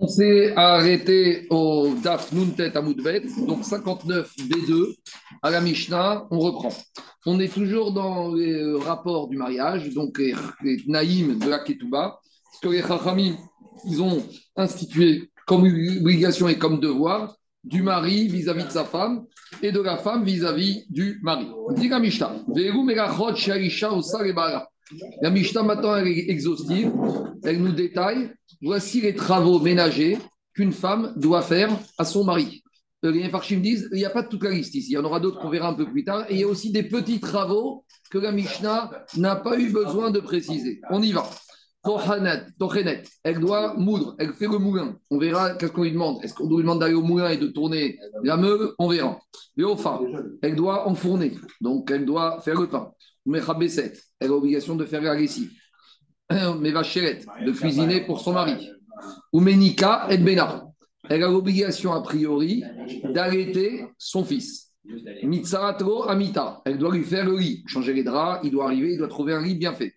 On 0.00 0.06
s'est 0.06 0.54
arrêté 0.54 1.48
au 1.50 1.92
Daf 2.00 2.30
Nuntet 2.32 2.70
donc 2.70 3.64
59 3.64 4.32
B2 4.36 4.94
à 5.42 5.50
la 5.50 5.60
Mishnah, 5.60 6.24
on 6.30 6.38
reprend. 6.38 6.68
On 7.26 7.40
est 7.40 7.52
toujours 7.52 7.92
dans 7.92 8.32
les 8.32 8.74
rapports 8.78 9.26
du 9.26 9.36
mariage, 9.36 9.92
donc 9.94 10.18
les, 10.18 10.36
Naïm 10.86 11.40
de 11.40 11.48
la 11.50 11.58
Ketouba, 11.58 12.20
ce 12.54 12.60
que 12.60 12.72
les 12.72 12.82
Chachamim, 12.82 13.34
ils 13.86 14.00
ont 14.00 14.22
institué 14.54 15.32
comme 15.46 15.64
obligation 15.64 16.48
et 16.48 16.58
comme 16.58 16.78
devoir 16.78 17.34
du 17.64 17.82
mari 17.82 18.28
vis-à-vis 18.28 18.66
de 18.66 18.70
sa 18.70 18.84
femme 18.84 19.24
et 19.62 19.72
de 19.72 19.80
la 19.80 19.96
femme 19.96 20.24
vis-à-vis 20.24 20.86
du 20.90 21.18
mari. 21.22 21.48
Dit 21.74 21.88
la 21.88 21.98
Mishnah, 21.98 22.36
la 25.22 25.30
Mishnah 25.30 25.62
maintenant 25.62 25.96
est 25.96 26.30
exhaustive, 26.30 26.92
elle 27.44 27.60
nous 27.60 27.72
détaille 27.72 28.30
voici 28.62 29.00
les 29.00 29.14
travaux 29.14 29.60
ménagers 29.60 30.18
qu'une 30.54 30.72
femme 30.72 31.12
doit 31.16 31.42
faire 31.42 31.70
à 31.98 32.04
son 32.04 32.24
mari. 32.24 32.62
Euh, 33.04 33.12
les 33.12 33.28
Farshim 33.28 33.60
disent 33.60 33.88
il 33.92 33.98
n'y 33.98 34.04
a 34.04 34.10
pas 34.10 34.24
toute 34.24 34.42
la 34.42 34.50
liste 34.50 34.74
ici, 34.74 34.90
il 34.90 34.94
y 34.94 34.98
en 34.98 35.04
aura 35.04 35.20
d'autres 35.20 35.40
qu'on 35.40 35.50
verra 35.50 35.68
un 35.68 35.74
peu 35.74 35.86
plus 35.86 36.04
tard, 36.04 36.24
et 36.28 36.34
il 36.34 36.40
y 36.40 36.44
a 36.44 36.48
aussi 36.48 36.72
des 36.72 36.82
petits 36.82 37.20
travaux 37.20 37.84
que 38.10 38.18
la 38.18 38.32
Mishnah 38.32 38.90
n'a 39.16 39.36
pas 39.36 39.58
eu 39.58 39.70
besoin 39.70 40.10
de 40.10 40.20
préciser. 40.20 40.80
On 40.90 41.00
y 41.02 41.12
va. 41.12 41.28
Elle 43.24 43.40
doit 43.40 43.74
moudre, 43.76 44.16
elle 44.18 44.32
fait 44.32 44.48
le 44.48 44.58
moulin. 44.58 44.96
On 45.10 45.18
verra 45.18 45.54
qu'est-ce 45.54 45.72
qu'on 45.72 45.84
lui 45.84 45.92
demande. 45.92 46.22
Est-ce 46.22 46.34
qu'on 46.34 46.48
lui 46.48 46.56
demande 46.56 46.80
d'aller 46.80 46.94
au 46.94 47.02
moulin 47.02 47.30
et 47.30 47.36
de 47.36 47.46
tourner 47.46 47.98
la 48.24 48.36
meule? 48.36 48.72
On 48.78 48.88
verra. 48.88 49.18
Léopha, 49.56 50.00
elle 50.42 50.56
doit 50.56 50.88
enfourner, 50.88 51.32
donc 51.60 51.90
elle 51.90 52.04
doit 52.04 52.40
faire 52.40 52.60
le 52.60 52.68
pain. 52.68 52.90
Mechabesset, 53.28 53.92
elle 54.20 54.28
a 54.28 54.30
l'obligation 54.30 54.74
de 54.74 54.84
faire 54.84 55.02
la 55.02 55.14
lessive. 55.14 55.50
Mevacheret, 56.30 57.20
de 57.44 57.52
cuisiner 57.52 58.04
pour 58.04 58.20
son 58.20 58.32
mari. 58.32 58.70
Ou 59.32 59.40
Menika 59.40 60.08
et 60.10 60.18
Bena, 60.18 60.66
elle 61.08 61.22
a 61.22 61.28
l'obligation 61.28 61.92
a 61.92 62.02
priori 62.02 62.62
d'arrêter 63.04 63.86
son 63.96 64.24
fils. 64.24 64.72
Mitsaratro 65.22 66.08
Amita, 66.08 66.62
elle 66.64 66.78
doit 66.78 66.94
lui 66.94 67.04
faire 67.04 67.24
le 67.24 67.38
lit, 67.38 67.62
changer 67.66 67.92
les 67.92 68.02
draps, 68.02 68.40
il 68.44 68.50
doit 68.50 68.64
arriver, 68.64 68.92
il 68.92 68.98
doit 68.98 69.08
trouver 69.08 69.34
un 69.34 69.42
lit 69.42 69.54
bien 69.54 69.74
fait. 69.74 69.94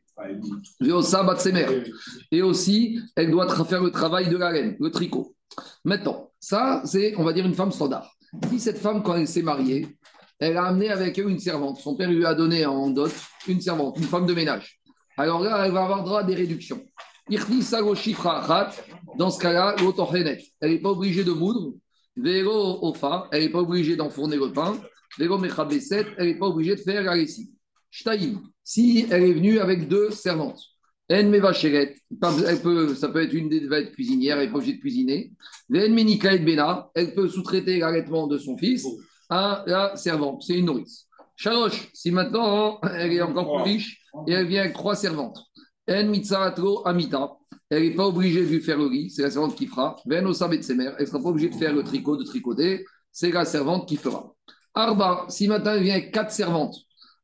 Et 2.31 2.42
aussi, 2.42 3.00
elle 3.16 3.31
doit 3.31 3.66
faire 3.66 3.81
le 3.81 3.92
travail 3.92 4.30
de 4.30 4.38
la 4.38 4.52
laine, 4.52 4.77
le 4.80 4.92
tricot. 4.92 5.36
Maintenant, 5.83 6.31
ça, 6.39 6.81
c'est, 6.86 7.16
on 7.17 7.23
va 7.23 7.33
dire, 7.33 7.45
une 7.45 7.55
femme 7.55 7.72
standard. 7.72 8.09
Si 8.50 8.59
cette 8.59 8.77
femme, 8.77 9.03
quand 9.03 9.16
elle 9.16 9.27
s'est 9.27 9.42
mariée, 9.42 9.88
elle 10.42 10.58
a 10.58 10.66
amené 10.66 10.89
avec 10.89 11.17
elle 11.20 11.30
une 11.30 11.39
servante, 11.39 11.80
son 11.80 11.95
père 11.95 12.11
lui 12.11 12.25
a 12.25 12.34
donné 12.34 12.66
en 12.66 12.89
dot 12.89 13.11
une 13.47 13.61
servante, 13.61 13.97
une 13.97 14.06
femme 14.06 14.25
de 14.25 14.34
ménage. 14.34 14.81
Alors 15.16 15.39
là, 15.39 15.66
elle 15.66 15.72
va 15.72 15.83
avoir 15.83 16.03
droit 16.03 16.22
à 16.22 16.23
des 16.23 16.33
réductions. 16.33 16.83
Dans 17.30 17.38
ce 19.30 19.39
cas-là, 19.39 19.75
elle 20.59 20.72
n'est 20.72 20.80
pas 20.80 20.89
obligée 20.89 21.23
de 21.23 21.31
moudre. 21.31 21.75
Elle 22.17 23.44
n'est 23.44 23.50
pas 23.50 23.59
obligée 23.59 23.95
d'enfourner 23.95 24.38
le 24.38 24.52
pain. 24.52 24.81
Elle 25.20 25.30
n'est 25.30 26.38
pas 26.39 26.48
obligée 26.48 26.76
de 26.76 26.81
faire 26.81 27.03
la 27.03 27.16
lessive. 27.16 27.50
Shtaïm, 27.92 28.42
si 28.64 29.05
elle 29.11 29.23
est 29.23 29.33
venue 29.33 29.59
avec 29.59 29.88
deux 29.88 30.09
servantes. 30.09 30.61
En 31.11 31.30
mevacheret, 31.30 31.95
ça 32.95 33.09
peut 33.09 33.22
être 33.22 33.33
une 33.33 33.50
des 33.50 33.72
être 33.72 33.92
cuisinières, 33.92 34.39
elle 34.39 34.45
n'est 34.45 34.52
pas 34.52 34.58
obligée 34.58 34.78
de 34.78 34.80
cuisiner. 34.80 35.31
En 35.70 35.89
menika 35.89 36.33
et 36.33 36.39
bena, 36.39 36.89
elle 36.95 37.14
peut 37.14 37.28
sous-traiter 37.28 37.78
l'allaitement 37.80 38.28
de 38.28 38.39
son 38.39 38.58
fils 38.58 38.88
à 39.31 39.63
la 39.65 39.95
servante, 39.95 40.43
c'est 40.43 40.59
une 40.59 40.65
nourrice. 40.65 41.07
Shalosh, 41.37 41.89
si 41.93 42.11
maintenant 42.11 42.79
elle 42.81 43.13
est 43.13 43.21
encore 43.21 43.63
plus 43.63 43.71
riche 43.71 44.01
et 44.27 44.33
elle 44.33 44.45
vient 44.45 44.61
avec 44.61 44.73
trois 44.73 44.95
servantes. 44.95 45.39
En 45.89 46.05
mitzaratro 46.05 46.85
amita, 46.85 47.31
elle 47.69 47.83
n'est 47.83 47.95
pas 47.95 48.05
obligée 48.05 48.41
de 48.41 48.49
lui 48.49 48.61
faire 48.61 48.77
le 48.77 48.85
riz, 48.85 49.09
c'est 49.09 49.23
la 49.23 49.31
servante 49.31 49.55
qui 49.55 49.65
fera. 49.65 49.95
Ven 50.05 50.27
au 50.27 50.33
mères, 50.47 50.95
elle 50.97 51.02
ne 51.02 51.05
sera 51.05 51.23
pas 51.23 51.29
obligée 51.29 51.49
de 51.49 51.55
faire 51.55 51.73
le 51.73 51.83
tricot, 51.83 52.17
de 52.17 52.23
tricoter, 52.23 52.85
c'est 53.11 53.31
la 53.31 53.45
servante 53.45 53.87
qui 53.87 53.95
fera. 53.95 54.35
Arba, 54.73 55.25
si 55.29 55.47
maintenant 55.47 55.73
elle 55.73 55.83
vient 55.83 55.95
avec 55.95 56.13
quatre 56.13 56.31
servantes, 56.31 56.75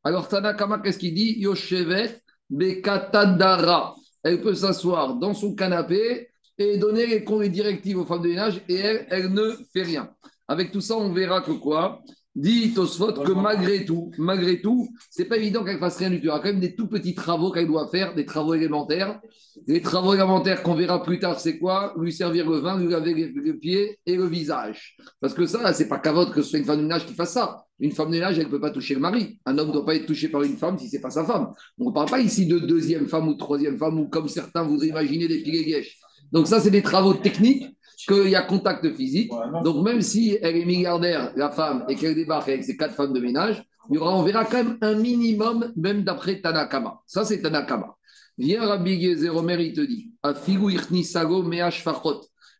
alors 0.03 0.29
Tanakama, 0.29 0.79
qu'est-ce 0.79 0.99
qu'il 0.99 1.13
dit? 1.13 1.35
Yoshevet 1.39 2.21
Bekatadara. 2.49 3.95
Elle 4.23 4.41
peut 4.41 4.55
s'asseoir 4.55 5.15
dans 5.15 5.33
son 5.33 5.53
canapé 5.53 6.29
et 6.57 6.77
donner 6.77 7.05
les 7.05 7.49
directives 7.49 7.99
aux 7.99 8.05
femmes 8.05 8.21
de 8.21 8.29
ménage 8.29 8.61
et 8.69 8.77
elle 8.77 9.33
ne 9.33 9.51
fait 9.73 9.83
rien. 9.83 10.09
Avec 10.47 10.71
tout 10.71 10.81
ça, 10.81 10.95
on 10.97 11.11
verra 11.11 11.41
que 11.41 11.51
quoi 11.51 12.01
Dit 12.37 12.71
Tosfot 12.71 13.13
que 13.13 13.31
malgré 13.31 13.83
tout, 13.83 14.11
malgré 14.19 14.61
tout, 14.61 14.87
c'est 15.09 15.25
pas 15.25 15.37
évident 15.37 15.63
qu'elle 15.63 15.79
fasse 15.79 15.97
rien 15.97 16.11
du 16.11 16.17
tout. 16.17 16.25
Il 16.25 16.27
y 16.27 16.31
a 16.31 16.37
quand 16.37 16.49
même 16.49 16.59
des 16.59 16.75
tout 16.75 16.87
petits 16.87 17.15
travaux 17.15 17.51
qu'elle 17.51 17.65
doit 17.65 17.87
faire, 17.87 18.13
des 18.13 18.25
travaux 18.25 18.53
élémentaires. 18.53 19.19
Les 19.65 19.81
travaux 19.81 20.13
élémentaires 20.13 20.61
qu'on 20.61 20.75
verra 20.75 21.01
plus 21.01 21.17
tard, 21.17 21.39
c'est 21.39 21.57
quoi? 21.57 21.95
Lui 21.97 22.13
servir 22.13 22.47
le 22.47 22.59
vin, 22.59 22.79
lui 22.79 22.91
laver 22.91 23.15
les, 23.15 23.53
pieds 23.55 23.97
et 24.05 24.15
le 24.15 24.27
visage. 24.27 24.97
Parce 25.19 25.33
que 25.33 25.47
ça, 25.47 25.73
c'est 25.73 25.87
pas 25.87 25.97
qu'à 25.97 26.13
que 26.13 26.43
ce 26.43 26.49
soit 26.51 26.59
une 26.59 26.65
femme 26.65 26.77
de 26.77 26.83
ménage 26.83 27.07
qui 27.07 27.15
fasse 27.15 27.33
ça. 27.33 27.65
Une 27.79 27.91
femme 27.91 28.09
de 28.09 28.11
ménage, 28.11 28.37
elle 28.37 28.45
ne 28.45 28.51
peut 28.51 28.61
pas 28.61 28.69
toucher 28.69 28.93
le 28.93 28.99
mari. 28.99 29.39
Un 29.47 29.57
homme 29.57 29.69
ne 29.69 29.73
doit 29.73 29.85
pas 29.85 29.95
être 29.95 30.05
touché 30.05 30.29
par 30.29 30.43
une 30.43 30.57
femme 30.57 30.77
si 30.77 30.89
c'est 30.89 31.01
pas 31.01 31.09
sa 31.09 31.25
femme. 31.25 31.49
On 31.79 31.89
ne 31.89 31.91
parle 31.91 32.09
pas 32.09 32.19
ici 32.19 32.45
de 32.45 32.59
deuxième 32.59 33.07
femme 33.07 33.27
ou 33.27 33.33
troisième 33.33 33.79
femme 33.79 33.99
ou 33.99 34.09
comme 34.09 34.27
certains 34.27 34.61
vous 34.61 34.83
imaginez 34.83 35.27
des 35.27 35.39
filets 35.39 35.83
Donc 36.31 36.45
ça, 36.45 36.59
c'est 36.59 36.69
des 36.69 36.83
travaux 36.83 37.15
techniques 37.15 37.65
qu'il 38.05 38.29
y 38.29 38.35
a 38.35 38.41
contact 38.41 38.87
physique. 38.93 39.31
Donc, 39.63 39.83
même 39.83 40.01
si 40.01 40.37
elle 40.41 40.57
est 40.57 40.65
milliardaire, 40.65 41.31
la 41.35 41.49
femme, 41.49 41.85
et 41.89 41.95
qu'elle 41.95 42.15
débarque 42.15 42.49
avec 42.49 42.63
ses 42.63 42.77
quatre 42.77 42.93
femmes 42.93 43.13
de 43.13 43.19
ménage, 43.19 43.63
il 43.89 43.95
y 43.95 43.97
aura, 43.97 44.15
on 44.15 44.23
verra 44.23 44.45
quand 44.45 44.63
même 44.63 44.77
un 44.81 44.95
minimum, 44.95 45.71
même 45.75 46.03
d'après 46.03 46.41
Tanakama. 46.41 47.01
Ça, 47.05 47.25
c'est 47.25 47.41
Tanakama. 47.41 47.95
Viens 48.37 48.67
Rabbi 48.67 49.01
Gezeromer, 49.01 49.63
il 49.63 49.73
te 49.73 49.81
dit 49.81 50.11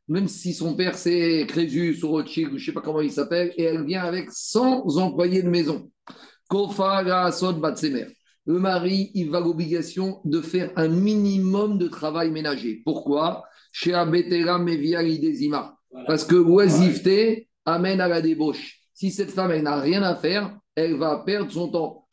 même 0.09 0.27
si 0.27 0.53
son 0.53 0.73
père 0.73 0.95
c'est 0.95 1.45
Crésus 1.47 1.99
ou 2.03 2.09
Rothschild, 2.09 2.53
ou 2.53 2.57
je 2.57 2.63
ne 2.63 2.65
sais 2.65 2.71
pas 2.71 2.81
comment 2.81 3.01
il 3.01 3.11
s'appelle, 3.11 3.53
et 3.57 3.63
elle 3.63 3.85
vient 3.85 4.03
avec 4.03 4.31
100 4.31 4.97
employés 4.97 5.43
de 5.43 5.49
maison. 5.49 5.91
Le 8.45 8.59
mari, 8.59 9.11
il 9.13 9.29
va 9.29 9.41
l'obligation 9.41 10.21
de 10.23 10.41
faire 10.41 10.71
un 10.77 10.87
minimum 10.87 11.77
de 11.77 11.89
travail 11.89 12.31
ménager. 12.31 12.81
Pourquoi? 12.85 13.43
Chez 13.77 13.93
Abetera 13.93 14.57
Mevia 14.57 15.03
Parce 16.07 16.23
que 16.23 16.35
oisiveté 16.35 17.47
amène 17.63 18.01
à 18.01 18.07
la 18.07 18.21
débauche. 18.21 18.79
Si 18.91 19.11
cette 19.11 19.29
femme, 19.29 19.51
elle 19.51 19.61
n'a 19.61 19.79
rien 19.79 20.01
à 20.01 20.15
faire, 20.15 20.57
elle 20.73 20.95
va 20.95 21.21
perdre 21.23 21.51
son 21.51 21.69
temps. 21.69 22.07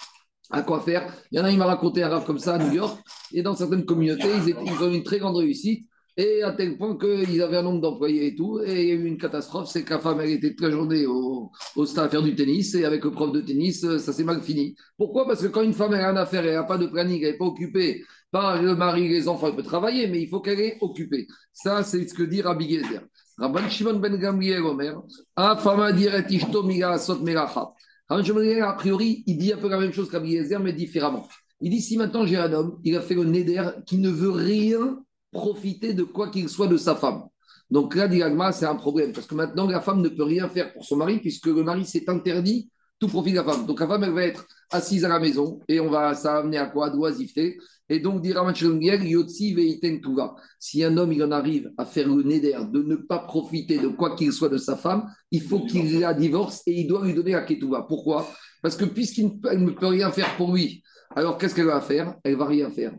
À 0.51 0.61
quoi 0.61 0.83
faire? 0.83 1.11
Il 1.31 1.39
y 1.39 1.41
en 1.41 1.45
a, 1.45 1.51
il 1.51 1.57
m'a 1.57 1.65
raconté 1.65 2.03
un 2.03 2.11
rave 2.11 2.27
comme 2.27 2.39
ça 2.39 2.57
à 2.57 2.59
New 2.59 2.75
York, 2.75 3.03
et 3.33 3.41
dans 3.41 3.57
certaines 3.57 3.87
communautés, 3.87 4.29
ils, 4.47 4.55
ils 4.67 4.83
ont 4.83 4.93
une 4.93 5.03
très 5.03 5.19
grande 5.19 5.37
réussite, 5.37 5.89
et 6.17 6.43
à 6.43 6.53
tel 6.53 6.77
point 6.79 6.97
qu'ils 6.97 7.43
avaient 7.43 7.57
un 7.57 7.63
nombre 7.63 7.81
d'employés 7.81 8.27
et 8.29 8.35
tout, 8.37 8.61
et 8.61 8.83
il 8.83 8.89
y 8.89 8.91
a 8.93 8.95
eu 8.95 9.05
une 9.05 9.19
catastrophe, 9.19 9.69
c'est 9.69 9.83
que 9.83 9.91
la 9.91 9.99
femme, 9.99 10.21
elle 10.21 10.31
était 10.31 10.51
toute 10.51 10.61
la 10.61 10.71
journée 10.71 11.07
au, 11.07 11.51
au 11.75 11.87
stade 11.87 12.07
à 12.07 12.09
faire 12.09 12.23
du 12.23 12.35
tennis, 12.35 12.75
et 12.75 12.85
avec 12.85 13.05
le 13.05 13.11
prof 13.11 13.33
de 13.33 13.41
tennis, 13.41 13.81
ça 13.99 14.13
s'est 14.13 14.25
mal 14.25 14.41
fini. 14.41 14.77
Pourquoi? 14.97 15.27
Parce 15.27 15.43
que 15.43 15.49
quand 15.49 15.63
une 15.63 15.73
femme, 15.73 15.93
elle 15.95 16.01
a 16.01 16.11
rien 16.11 16.17
à 16.17 16.27
faire, 16.27 16.45
elle 16.45 16.55
n'a 16.55 16.65
pas 16.65 16.79
de 16.79 16.87
planning, 16.87 17.23
elle 17.23 17.33
n'est 17.33 17.39
pas 17.39 17.47
occupée, 17.47 18.05
par 18.31 18.61
le 18.61 18.75
mari, 18.75 19.09
les 19.09 19.29
enfants, 19.29 19.47
elle 19.47 19.57
peut 19.57 19.63
travailler, 19.63 20.09
mais 20.09 20.23
il 20.23 20.29
faut 20.29 20.41
qu'elle 20.41 20.59
est 20.59 20.79
occupée. 20.81 21.29
Ça, 21.53 21.85
c'est 21.85 22.09
ce 22.09 22.15
que 22.15 22.25
dit 22.25 22.43
Rabbi 22.43 22.69
Gezer. 22.69 23.03
Rabban 23.39 23.69
Shimon 23.69 24.01
ben 24.01 24.17
Gamliel 24.17 24.63
Omer, 24.63 25.01
Afama 25.37 25.93
diret 25.93 26.27
ishto 26.31 26.65
miga 26.65 26.99
sot 26.99 27.21
melacha. 27.21 27.73
Rabban 28.09 28.25
Shimon 28.25 28.41
ben 28.41 28.63
a 28.63 28.73
priori, 28.73 29.23
il 29.27 29.39
dit 29.39 29.53
un 29.53 29.57
peu 29.57 29.69
la 29.69 29.79
même 29.79 29.93
chose 29.93 30.11
qu'Rabbi 30.11 30.37
Gezer, 30.37 30.59
mais 30.59 30.73
différemment. 30.73 31.29
Il 31.61 31.71
dit 31.71 31.81
si 31.81 31.97
maintenant 31.97 32.27
j'ai 32.27 32.37
un 32.37 32.53
homme, 32.53 32.81
il 32.83 32.97
a 32.97 33.01
fait 33.01 33.15
le 33.15 33.25
neder 33.25 33.63
qui 33.87 33.99
ne 33.99 34.11
veut 34.11 34.33
rien 34.33 34.99
profiter 35.35 35.93
de 35.93 36.05
quoi 36.05 36.31
qu'il 36.31 36.49
soit 36.49 36.69
de 36.69 36.79
sa 36.79 36.95
femme. 36.95 37.25
Donc 37.71 37.95
là, 37.95 38.09
c'est 38.53 38.67
un 38.67 38.77
problème, 38.77 39.13
parce 39.13 39.27
que 39.27 39.35
maintenant, 39.35 39.67
la 39.67 39.81
femme 39.81 40.01
ne 40.01 40.09
peut 40.09 40.23
rien 40.23 40.49
faire 40.49 40.73
pour 40.73 40.85
son 40.85 40.97
mari, 40.97 41.19
puisque 41.19 41.47
le 41.47 41.63
mari 41.63 41.85
s'est 41.85 42.09
interdit 42.09 42.71
tout 43.01 43.09
profit 43.09 43.33
de 43.33 43.37
la 43.37 43.45
femme. 43.45 43.67
Donc 43.67 43.81
la 43.81 43.89
femme, 43.89 44.05
elle 44.05 44.13
va 44.13 44.25
être 44.25 44.47
assise 44.71 45.05
à 45.05 45.09
la 45.09 45.19
maison, 45.19 45.61
et 45.69 45.81
on 45.81 45.91
va, 45.91 46.15
ça 46.15 46.39
amener 46.39 46.59
à 46.59 46.67
quoi? 46.67 46.89
D'oisiveté. 46.91 47.59
Et 47.91 48.01
donc, 48.01 48.23
dit 48.23 48.33
Yotzi 48.33 49.53
Veiten 49.53 50.01
Tuva. 50.01 50.37
Si 50.59 50.83
un 50.83 50.97
homme, 50.97 51.13
il 51.13 51.23
en 51.23 51.31
arrive 51.31 51.71
à 51.77 51.85
faire 51.85 52.09
le 52.09 52.23
neder, 52.23 52.57
de 52.73 52.83
ne 52.83 52.97
pas 52.97 53.19
profiter 53.19 53.79
de 53.79 53.89
quoi 53.89 54.17
qu'il 54.17 54.33
soit 54.33 54.49
de 54.49 54.57
sa 54.57 54.77
femme, 54.77 55.05
il 55.31 55.43
faut 55.43 55.61
qu'il 55.67 56.01
la 56.01 56.15
divorce 56.15 56.63
et 56.67 56.81
il 56.81 56.87
doit 56.87 57.05
lui 57.05 57.13
donner 57.13 57.33
la 57.33 57.43
Ketouva. 57.43 57.85
Pourquoi? 57.87 58.27
Parce 58.65 58.77
que 58.77 58.87
puisqu'il 58.87 59.27
ne 59.27 59.71
peut 59.73 59.89
rien 59.89 60.11
faire 60.11 60.35
pour 60.39 60.55
lui, 60.55 60.83
alors 61.15 61.37
qu'est-ce 61.37 61.55
qu'elle 61.55 61.67
va 61.67 61.83
faire? 61.83 62.15
Elle 62.25 62.37
va 62.37 62.47
rien 62.47 62.71
faire. 62.71 62.95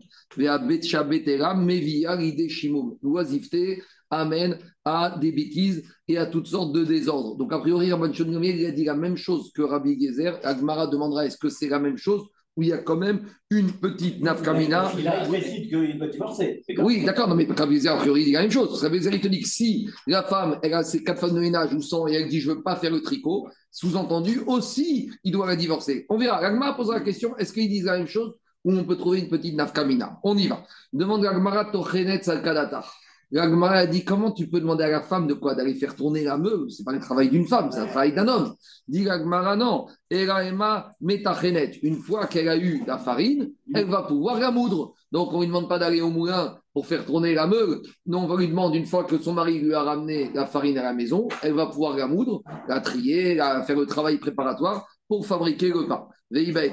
L'oisiveté 3.02 3.82
amène 4.08 4.58
à 4.84 5.18
des 5.20 5.32
bêtises 5.32 5.82
et 6.06 6.18
à 6.18 6.26
toutes 6.26 6.46
sortes 6.46 6.72
de 6.72 6.84
désordres. 6.84 7.36
Donc, 7.36 7.52
a 7.52 7.58
priori, 7.58 7.90
Rabban 7.90 8.12
il 8.12 8.64
a 8.64 8.70
dit 8.70 8.84
la 8.84 8.94
même 8.94 9.16
chose 9.16 9.50
que 9.52 9.62
Rabbi 9.62 10.00
Gezer. 10.00 10.38
Agmara 10.44 10.86
demandera 10.86 11.26
est-ce 11.26 11.36
que 11.36 11.48
c'est 11.48 11.68
la 11.68 11.80
même 11.80 11.96
chose 11.96 12.22
où 12.56 12.62
il 12.62 12.68
y 12.68 12.72
a 12.72 12.78
quand 12.78 12.96
même 12.96 13.26
une 13.50 13.70
petite 13.70 14.22
nafkamina. 14.22 14.92
Il 14.98 15.06
a 15.06 15.24
qu'il 15.26 15.98
peut 15.98 16.08
divorcer. 16.08 16.62
Oui, 16.78 17.04
d'accord, 17.04 17.28
non, 17.28 17.34
mais 17.34 17.46
Rabbi 17.46 17.86
a 17.86 17.96
priori, 17.96 18.22
il 18.22 18.24
dit 18.26 18.32
la 18.32 18.42
même 18.42 18.50
chose. 18.50 18.82
Rabbi 18.82 18.98
il 18.98 19.20
te 19.20 19.28
dit 19.28 19.40
que 19.40 19.48
si 19.48 19.88
la 20.06 20.22
femme, 20.22 20.58
elle 20.62 20.74
a 20.74 20.82
ses 20.82 21.04
quatre 21.04 21.20
femmes 21.20 21.34
de 21.34 21.40
ménage 21.40 21.74
ou 21.74 21.82
sont 21.82 22.08
et 22.08 22.14
elle 22.14 22.28
dit 22.28 22.40
je 22.40 22.50
ne 22.50 22.56
veux 22.56 22.62
pas 22.62 22.76
faire 22.76 22.90
le 22.90 23.02
tricot, 23.02 23.48
sous-entendu, 23.70 24.40
aussi, 24.46 25.10
il 25.22 25.32
doit 25.32 25.46
la 25.46 25.56
divorcer. 25.56 26.06
On 26.08 26.16
verra. 26.16 26.38
Agmara 26.38 26.74
posera 26.76 26.98
la 26.98 27.04
question 27.04 27.36
est-ce 27.36 27.52
qu'ils 27.52 27.68
disent 27.68 27.84
la 27.84 27.98
même 27.98 28.06
chose 28.06 28.34
ou 28.64 28.72
on 28.72 28.84
peut 28.84 28.96
trouver 28.96 29.20
une 29.20 29.28
petite 29.28 29.54
nafkamina 29.54 30.18
On 30.24 30.36
y 30.36 30.48
va. 30.48 30.64
Demande 30.92 31.26
Agmara 31.26 31.66
Tochenet 31.66 32.22
Salkadata. 32.22 32.84
L'Agmara 33.32 33.74
a 33.74 33.86
dit 33.86 34.04
comment 34.04 34.30
tu 34.30 34.48
peux 34.48 34.60
demander 34.60 34.84
à 34.84 34.88
la 34.88 35.02
femme 35.02 35.26
de 35.26 35.34
quoi? 35.34 35.54
D'aller 35.54 35.74
faire 35.74 35.96
tourner 35.96 36.22
la 36.22 36.36
meule 36.36 36.70
C'est 36.70 36.84
pas 36.84 36.92
le 36.92 37.00
travail 37.00 37.28
d'une 37.28 37.46
femme, 37.46 37.70
c'est 37.72 37.80
le 37.80 37.88
travail 37.88 38.14
d'un 38.14 38.28
homme. 38.28 38.54
Dit 38.86 39.04
l'Agmara 39.04 39.56
non. 39.56 39.86
Eraema 40.10 40.92
metachenet. 41.00 41.78
Une 41.82 41.96
fois 41.96 42.26
qu'elle 42.26 42.48
a 42.48 42.56
eu 42.56 42.84
la 42.86 42.98
farine, 42.98 43.50
elle 43.74 43.86
va 43.86 44.02
pouvoir 44.02 44.38
la 44.38 44.50
moudre. 44.50 44.94
Donc 45.10 45.32
on 45.32 45.40
lui 45.40 45.48
demande 45.48 45.68
pas 45.68 45.78
d'aller 45.78 46.00
au 46.00 46.10
moulin 46.10 46.56
pour 46.72 46.86
faire 46.86 47.04
tourner 47.04 47.34
la 47.34 47.46
meule. 47.46 47.80
Non, 48.06 48.24
on 48.24 48.26
va 48.26 48.36
lui 48.36 48.48
demander 48.48 48.78
une 48.78 48.86
fois 48.86 49.04
que 49.04 49.18
son 49.18 49.32
mari 49.32 49.58
lui 49.58 49.74
a 49.74 49.82
ramené 49.82 50.30
la 50.34 50.46
farine 50.46 50.78
à 50.78 50.82
la 50.82 50.92
maison, 50.92 51.26
elle 51.42 51.54
va 51.54 51.66
pouvoir 51.66 51.96
la 51.96 52.06
moudre, 52.06 52.42
la 52.68 52.80
trier, 52.80 53.36
faire 53.66 53.76
le 53.76 53.86
travail 53.86 54.18
préparatoire 54.18 54.86
pour 55.08 55.26
fabriquer 55.26 55.70
le 55.70 55.86
pain. 55.86 56.06
Veiba 56.30 56.64
et 56.64 56.72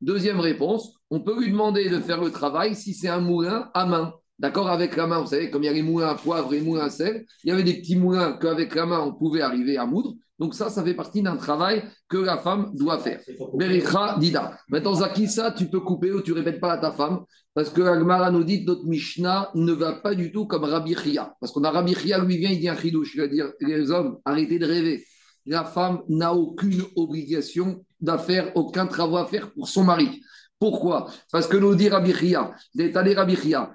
Deuxième 0.00 0.40
réponse, 0.40 0.94
on 1.10 1.20
peut 1.20 1.38
lui 1.40 1.50
demander 1.50 1.88
de 1.88 1.98
faire 1.98 2.22
le 2.22 2.30
travail 2.30 2.74
si 2.74 2.94
c'est 2.94 3.08
un 3.08 3.20
moulin 3.20 3.70
à 3.74 3.86
main. 3.86 4.12
D'accord 4.38 4.68
Avec 4.68 4.96
la 4.96 5.06
main, 5.06 5.20
vous 5.20 5.26
savez, 5.28 5.50
comme 5.50 5.62
il 5.62 5.66
y 5.66 5.68
a 5.68 5.72
les 5.72 5.82
moulins 5.82 6.08
à 6.08 6.14
poivre 6.14 6.52
et 6.52 6.58
les 6.58 6.64
moulins 6.64 6.86
à 6.86 6.90
sel, 6.90 7.24
il 7.44 7.50
y 7.50 7.52
avait 7.52 7.62
des 7.62 7.74
petits 7.74 7.96
moulins 7.96 8.32
qu'avec 8.40 8.74
la 8.74 8.86
main, 8.86 9.00
on 9.00 9.12
pouvait 9.12 9.42
arriver 9.42 9.76
à 9.76 9.86
moudre. 9.86 10.14
Donc 10.38 10.54
ça, 10.54 10.70
ça 10.70 10.82
fait 10.82 10.94
partie 10.94 11.22
d'un 11.22 11.36
travail 11.36 11.84
que 12.08 12.16
la 12.16 12.36
femme 12.38 12.72
doit 12.74 12.98
faire. 12.98 13.20
Berikha 13.54 14.16
Dida. 14.18 14.58
Maintenant, 14.68 14.94
Zaki, 14.94 15.28
ça, 15.28 15.52
tu 15.52 15.66
peux 15.66 15.78
couper 15.78 16.10
ou 16.10 16.20
tu 16.20 16.32
répètes 16.32 16.58
pas 16.58 16.72
à 16.72 16.78
ta 16.78 16.90
femme, 16.90 17.20
parce 17.54 17.70
que 17.70 17.82
Agmara 17.82 18.32
nous 18.32 18.42
dit 18.42 18.64
notre 18.64 18.84
Mishnah 18.84 19.50
ne 19.54 19.72
va 19.72 19.92
pas 19.92 20.16
du 20.16 20.32
tout 20.32 20.46
comme 20.46 20.64
Rabbi 20.64 20.96
Chia. 20.96 21.32
Parce 21.38 21.52
qu'on 21.52 21.62
a 21.62 21.70
Rabbi 21.70 21.94
Chia, 21.94 22.18
lui 22.18 22.38
vient, 22.38 22.50
il 22.50 22.58
dit 22.58 22.68
un 22.68 22.76
chidouche, 22.76 23.14
il 23.14 23.20
va 23.20 23.28
dire, 23.28 23.52
les 23.60 23.92
hommes, 23.92 24.18
arrêtez 24.24 24.58
de 24.58 24.66
rêver. 24.66 25.04
La 25.46 25.64
femme 25.64 26.02
n'a 26.08 26.34
aucune 26.34 26.82
obligation 26.96 27.84
d'affaire, 28.00 28.50
aucun 28.56 28.86
travail 28.86 29.22
à 29.22 29.26
faire 29.26 29.52
pour 29.52 29.68
son 29.68 29.84
mari. 29.84 30.22
Pourquoi? 30.58 31.08
Parce 31.30 31.46
que 31.46 31.56
nous 31.56 31.74
dit 31.74 31.88
Rabbi 31.88 32.12
Chia, 32.12 32.52
Rabbi 32.76 33.36
Chia, 33.36 33.72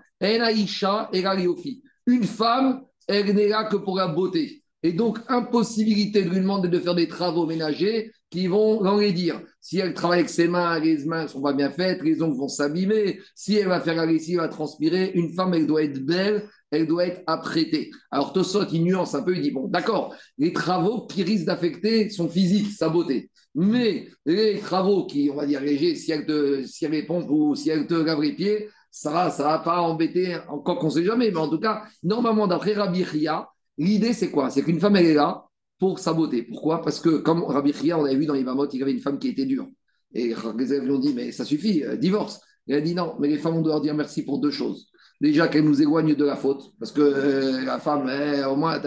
une 2.08 2.24
femme, 2.24 2.82
elle 3.08 3.36
n'est 3.36 3.48
là 3.48 3.66
que 3.66 3.78
pour 3.78 3.98
la 3.98 4.08
beauté. 4.08 4.64
Et 4.84 4.94
donc, 4.94 5.20
impossibilité 5.28 6.24
de 6.24 6.30
lui 6.30 6.40
demander 6.40 6.70
de 6.70 6.80
faire 6.80 6.96
des 6.96 7.08
travaux 7.08 7.46
ménagers 7.46 8.12
qui 8.30 8.48
vont 8.48 8.98
dire 9.12 9.42
Si 9.60 9.80
elle 9.80 9.94
travaille 9.94 10.20
avec 10.20 10.30
ses 10.30 10.48
mains, 10.48 10.80
les 10.80 11.04
mains 11.06 11.24
ne 11.24 11.28
sont 11.28 11.42
pas 11.42 11.54
bien 11.54 11.72
faites, 11.72 12.04
les 12.04 12.22
ongles 12.22 12.38
vont 12.38 12.48
s'abîmer. 12.48 13.20
Si 13.36 13.56
elle 13.56 13.68
va 13.68 13.82
faire 13.82 13.96
la 13.96 14.06
lessive, 14.06 14.36
elle 14.36 14.48
va 14.48 14.50
transpirer. 14.50 15.12
Une 15.16 15.34
femme, 15.34 15.54
elle 15.54 15.66
doit 15.66 15.84
être 15.84 16.06
belle, 16.06 16.48
elle 16.72 16.88
doit 16.88 17.08
être 17.08 17.22
apprêtée. 17.26 17.90
Alors, 18.12 18.34
Tosot, 18.34 18.68
il 18.72 18.84
nuance 18.84 19.16
un 19.16 19.24
peu, 19.24 19.36
il 19.36 19.42
dit 19.42 19.52
Bon, 19.52 19.68
d'accord, 19.68 20.16
les 20.38 20.54
travaux 20.54 21.08
qui 21.08 21.24
risquent 21.24 21.48
d'affecter 21.48 22.10
son 22.10 22.30
physique, 22.30 22.72
sa 22.72 22.90
beauté. 22.90 23.32
Mais 23.56 24.08
les 24.26 24.60
travaux 24.60 25.08
qui, 25.08 25.30
on 25.32 25.36
va 25.36 25.48
dire, 25.48 25.62
légers, 25.62 25.96
si 25.96 26.12
elle 26.12 26.26
te, 26.28 26.64
si 26.66 26.86
elle 26.86 27.06
ou 27.10 27.56
si 27.56 27.72
elle 27.72 27.88
te 27.88 27.96
lave 27.96 28.22
les 28.22 28.36
pieds, 28.36 28.70
ça 29.02 29.28
ne 29.38 29.44
va 29.44 29.60
pas 29.60 29.82
embêter, 29.82 30.38
encore 30.48 30.80
qu'on 30.80 30.88
ne 30.88 30.92
sait 30.92 31.04
jamais, 31.04 31.30
mais 31.30 31.38
en 31.38 31.50
tout 31.50 31.60
cas, 31.60 31.84
normalement, 32.04 32.48
d'après 32.48 32.74
Rabbi 32.74 33.04
Ria, 33.04 33.48
l'idée 33.78 34.14
c'est 34.14 34.32
quoi? 34.32 34.50
C'est 34.50 34.64
qu'une 34.64 34.80
femme, 34.80 34.96
elle 34.96 35.06
est 35.06 35.14
là 35.14 35.46
pour 35.80 36.00
sa 36.00 36.14
beauté. 36.14 36.42
Pourquoi? 36.42 36.82
Parce 36.82 37.00
que, 37.00 37.18
comme 37.18 37.44
Rabbi 37.44 37.72
Ria, 37.72 38.00
on 38.00 38.06
avait 38.06 38.16
vu 38.16 38.26
dans 38.26 38.34
les 38.34 38.44
Mamot, 38.44 38.68
il 38.70 38.80
y 38.80 38.84
avait 38.84 38.92
une 38.92 39.00
femme 39.00 39.20
qui 39.20 39.30
était 39.30 39.46
dure. 39.46 39.68
Et 40.14 40.34
les 40.58 40.74
élèves 40.74 40.86
lui 40.86 40.92
ont 40.92 41.00
dit, 41.00 41.14
mais 41.14 41.32
ça 41.32 41.46
suffit, 41.46 41.84
euh, 41.84 41.96
divorce. 41.96 42.40
Et 42.68 42.74
elle 42.74 42.80
a 42.80 42.82
dit 42.82 42.96
non, 42.96 43.16
mais 43.20 43.28
les 43.28 43.38
femmes, 43.38 43.58
on 43.58 43.62
doit 43.62 43.74
leur 43.74 43.82
dire 43.82 43.94
merci 43.94 44.24
pour 44.24 44.40
deux 44.40 44.52
choses. 44.52 44.90
Déjà 45.22 45.48
qu'elles 45.48 45.66
nous 45.66 45.82
éloignent 45.82 46.16
de 46.16 46.26
la 46.26 46.36
faute, 46.36 46.74
parce 46.80 46.92
que 46.92 47.02
euh, 47.02 47.66
la 47.66 47.80
femme, 47.80 48.10
au 48.50 48.56
moins, 48.56 48.80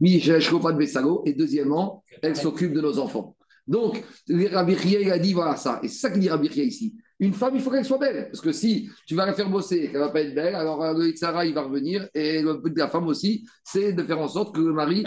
mis 0.00 0.20
pas 0.20 0.72
de 0.72 0.78
Bessago. 0.78 1.22
Et 1.26 1.34
deuxièmement, 1.34 2.04
elle 2.22 2.36
s'occupe 2.36 2.72
de 2.72 2.80
nos 2.80 2.98
enfants. 2.98 3.36
Donc, 3.66 4.02
Rabbi 4.28 4.74
Ria, 4.74 5.00
il 5.00 5.10
a 5.10 5.18
dit 5.18 5.32
voilà 5.32 5.56
ça. 5.56 5.80
Et 5.82 5.88
c'est 5.88 6.00
ça 6.00 6.10
qu'il 6.10 6.20
dit 6.20 6.28
Rabbi 6.28 6.48
Ria 6.48 6.64
ici. 6.64 6.94
Une 7.22 7.34
femme, 7.34 7.54
il 7.54 7.62
faut 7.62 7.70
qu'elle 7.70 7.84
soit 7.84 7.98
belle. 7.98 8.26
Parce 8.32 8.40
que 8.40 8.50
si 8.50 8.90
tu 9.06 9.14
vas 9.14 9.24
la 9.24 9.32
faire 9.32 9.48
bosser 9.48 9.76
et 9.76 9.86
qu'elle 9.86 10.00
ne 10.00 10.06
va 10.06 10.10
pas 10.10 10.22
être 10.22 10.34
belle, 10.34 10.56
alors 10.56 10.82
euh, 10.82 10.92
le 10.92 11.08
Itzara, 11.08 11.46
il 11.46 11.54
va 11.54 11.62
revenir. 11.62 12.08
Et 12.14 12.42
le 12.42 12.54
but 12.54 12.74
de 12.74 12.80
la 12.80 12.88
femme 12.88 13.06
aussi, 13.06 13.46
c'est 13.62 13.92
de 13.92 14.02
faire 14.02 14.18
en 14.18 14.26
sorte 14.26 14.52
que 14.52 14.60
le 14.60 14.72
mari. 14.72 15.04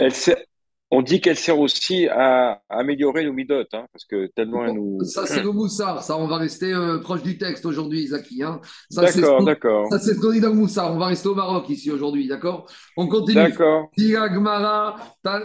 On 0.92 1.02
dit 1.02 1.20
qu'elle 1.20 1.36
sert 1.36 1.58
aussi 1.58 2.06
à, 2.06 2.62
améliorer 2.68 3.24
nos 3.24 3.32
midotes, 3.32 3.74
hein, 3.74 3.86
parce 3.92 4.04
que 4.04 4.26
tellement 4.28 4.64
elle 4.64 4.74
nous. 4.74 5.02
Ça, 5.02 5.26
c'est 5.26 5.42
le 5.42 5.50
moussard. 5.50 6.04
Ça, 6.04 6.16
on 6.16 6.28
va 6.28 6.36
rester 6.36 6.72
euh, 6.72 6.98
proche 6.98 7.24
du 7.24 7.38
texte 7.38 7.66
aujourd'hui, 7.66 8.06
Zaki. 8.06 8.44
Hein. 8.44 8.60
D'accord, 8.92 9.42
d'accord. 9.42 9.88
Ça, 9.90 9.98
c'est 9.98 10.14
ce 10.14 10.20
qu'on 10.20 10.30
dit 10.30 10.40
dans 10.40 10.50
le 10.50 10.54
moussard. 10.54 10.94
On 10.94 10.98
va 10.98 11.06
rester 11.06 11.28
au 11.28 11.34
Maroc 11.34 11.68
ici 11.70 11.90
aujourd'hui, 11.90 12.28
d'accord? 12.28 12.70
On 12.96 13.08
continue. 13.08 13.34
D'accord. 13.34 13.90
Diagmara. 13.96 14.96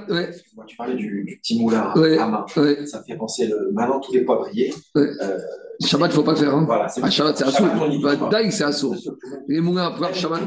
Ouais. 0.09 0.29
Tu 0.67 0.75
parlais 0.75 0.95
du, 0.95 1.39
petit 1.41 1.59
moulin 1.59 1.91
à 1.95 2.27
main. 2.27 2.45
Ça 2.85 3.01
fait 3.03 3.15
penser 3.15 3.47
le... 3.47 3.71
maintenant 3.73 3.99
tous 3.99 4.13
les 4.13 4.21
poivriers. 4.21 4.71
Euh, 4.95 5.39
Shabbat, 5.83 6.11
il 6.11 6.13
ne 6.13 6.15
faut 6.15 6.23
pas 6.23 6.35
faire. 6.35 6.53
Hein. 6.53 6.63
Voilà, 6.65 6.87
ah, 7.01 7.09
Shabbat, 7.09 7.37
c'est 7.37 7.45
assaut. 7.45 8.29
Daï, 8.29 8.51
c'est 8.51 8.63
assaut. 8.63 8.93
Les 9.47 9.59
moulins 9.59 9.87
à 9.87 9.91
poivre, 9.91 10.13
Shabbat, 10.13 10.41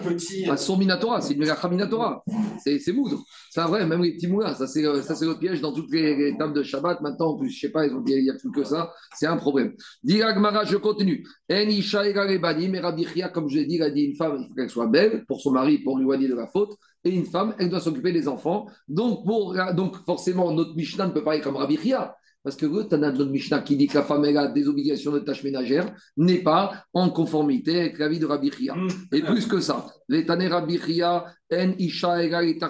minatora, 0.78 1.20
c'est 1.20 1.34
une 1.34 1.44
minatora. 1.70 2.24
C'est 2.64 2.92
moudre. 2.92 3.18
C'est 3.50 3.60
vrai, 3.62 3.86
même 3.86 4.02
les 4.02 4.12
petits 4.12 4.28
moulins, 4.28 4.54
ça 4.54 4.66
c'est 4.66 4.83
le 4.92 5.38
piège 5.38 5.60
dans 5.60 5.72
toutes 5.72 5.90
les, 5.92 6.36
tables 6.38 6.52
de 6.52 6.62
Shabbat. 6.62 7.00
Maintenant, 7.00 7.30
en 7.30 7.36
plus, 7.36 7.50
je 7.50 7.56
ne 7.56 7.60
sais 7.60 7.72
pas, 7.72 7.86
ils 7.86 7.94
ont 7.94 8.00
dit 8.00 8.12
il 8.12 8.24
n'y 8.24 8.30
a 8.30 8.34
plus 8.34 8.50
que 8.50 8.64
ça. 8.64 8.92
C'est 9.14 9.26
un 9.26 9.36
problème. 9.36 9.74
Diragmara, 10.02 10.64
je 10.64 10.76
continue. 10.76 11.26
Mais 11.48 12.80
Rabichia, 12.80 13.28
comme 13.28 13.48
je 13.48 13.56
l'ai 13.56 13.66
dit, 13.66 13.76
il 13.76 13.82
a 13.82 13.90
dit 13.90 14.02
une 14.02 14.16
femme, 14.16 14.38
il 14.40 14.48
faut 14.48 14.54
qu'elle 14.54 14.70
soit 14.70 14.86
belle 14.86 15.24
pour 15.26 15.40
son 15.40 15.50
mari, 15.50 15.78
pour 15.78 15.96
lui 15.96 16.04
éloigner 16.04 16.28
de 16.28 16.34
la 16.34 16.46
faute. 16.46 16.76
Et 17.04 17.10
une 17.10 17.26
femme, 17.26 17.54
elle 17.58 17.68
doit 17.68 17.80
s'occuper 17.80 18.12
des 18.12 18.28
enfants. 18.28 18.66
Donc, 18.88 19.24
pour, 19.24 19.54
donc 19.74 19.96
forcément, 20.04 20.52
notre 20.52 20.74
Mishnah 20.74 21.06
ne 21.06 21.12
peut 21.12 21.24
pas 21.24 21.36
être 21.36 21.44
comme 21.44 21.56
Rabichia. 21.56 22.16
Parce 22.44 22.56
que 22.56 22.66
le 22.66 22.84
Tana 22.84 23.10
de 23.10 23.24
Mishnah 23.24 23.60
qui 23.60 23.74
dit 23.74 23.86
que 23.86 23.94
la 23.94 24.02
femme 24.02 24.22
a 24.24 24.48
des 24.48 24.68
obligations 24.68 25.12
de 25.12 25.20
tâches 25.20 25.42
ménagères 25.42 25.90
n'est 26.18 26.42
pas 26.42 26.84
en 26.92 27.08
conformité 27.08 27.80
avec 27.80 27.98
la 27.98 28.06
vie 28.06 28.18
de 28.18 28.26
Rabbi 28.26 28.52
Chia. 28.52 28.74
Mm. 28.74 28.88
Et 29.12 29.22
plus 29.22 29.46
que 29.46 29.60
ça, 29.60 29.86
les 30.10 30.26
Rabbi 30.26 30.78
Chia, 30.78 31.24
en 31.50 31.72
Isha 31.78 32.22
et 32.22 32.60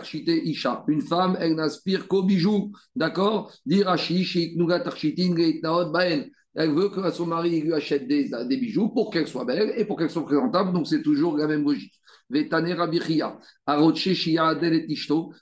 Isha. 0.45 0.85
Une 0.87 1.03
femme, 1.03 1.37
elle 1.41 1.57
n'aspire 1.57 2.07
qu'aux 2.07 2.23
bijoux. 2.23 2.71
D'accord? 2.95 3.53
Elle 6.57 6.71
veut 6.71 6.89
que 6.89 7.11
son 7.11 7.27
mari 7.27 7.61
lui 7.61 7.73
achète 7.75 8.07
des, 8.07 8.31
des 8.49 8.57
bijoux 8.57 8.91
pour 8.91 9.11
qu'elle 9.11 9.27
soit 9.27 9.45
belle 9.45 9.73
et 9.77 9.85
pour 9.85 9.99
qu'elle 9.99 10.11
soit 10.11 10.25
présentable. 10.25 10.73
Donc, 10.73 10.87
c'est 10.87 11.03
toujours 11.03 11.37
la 11.37 11.49
même 11.49 11.65
logique. 11.65 11.95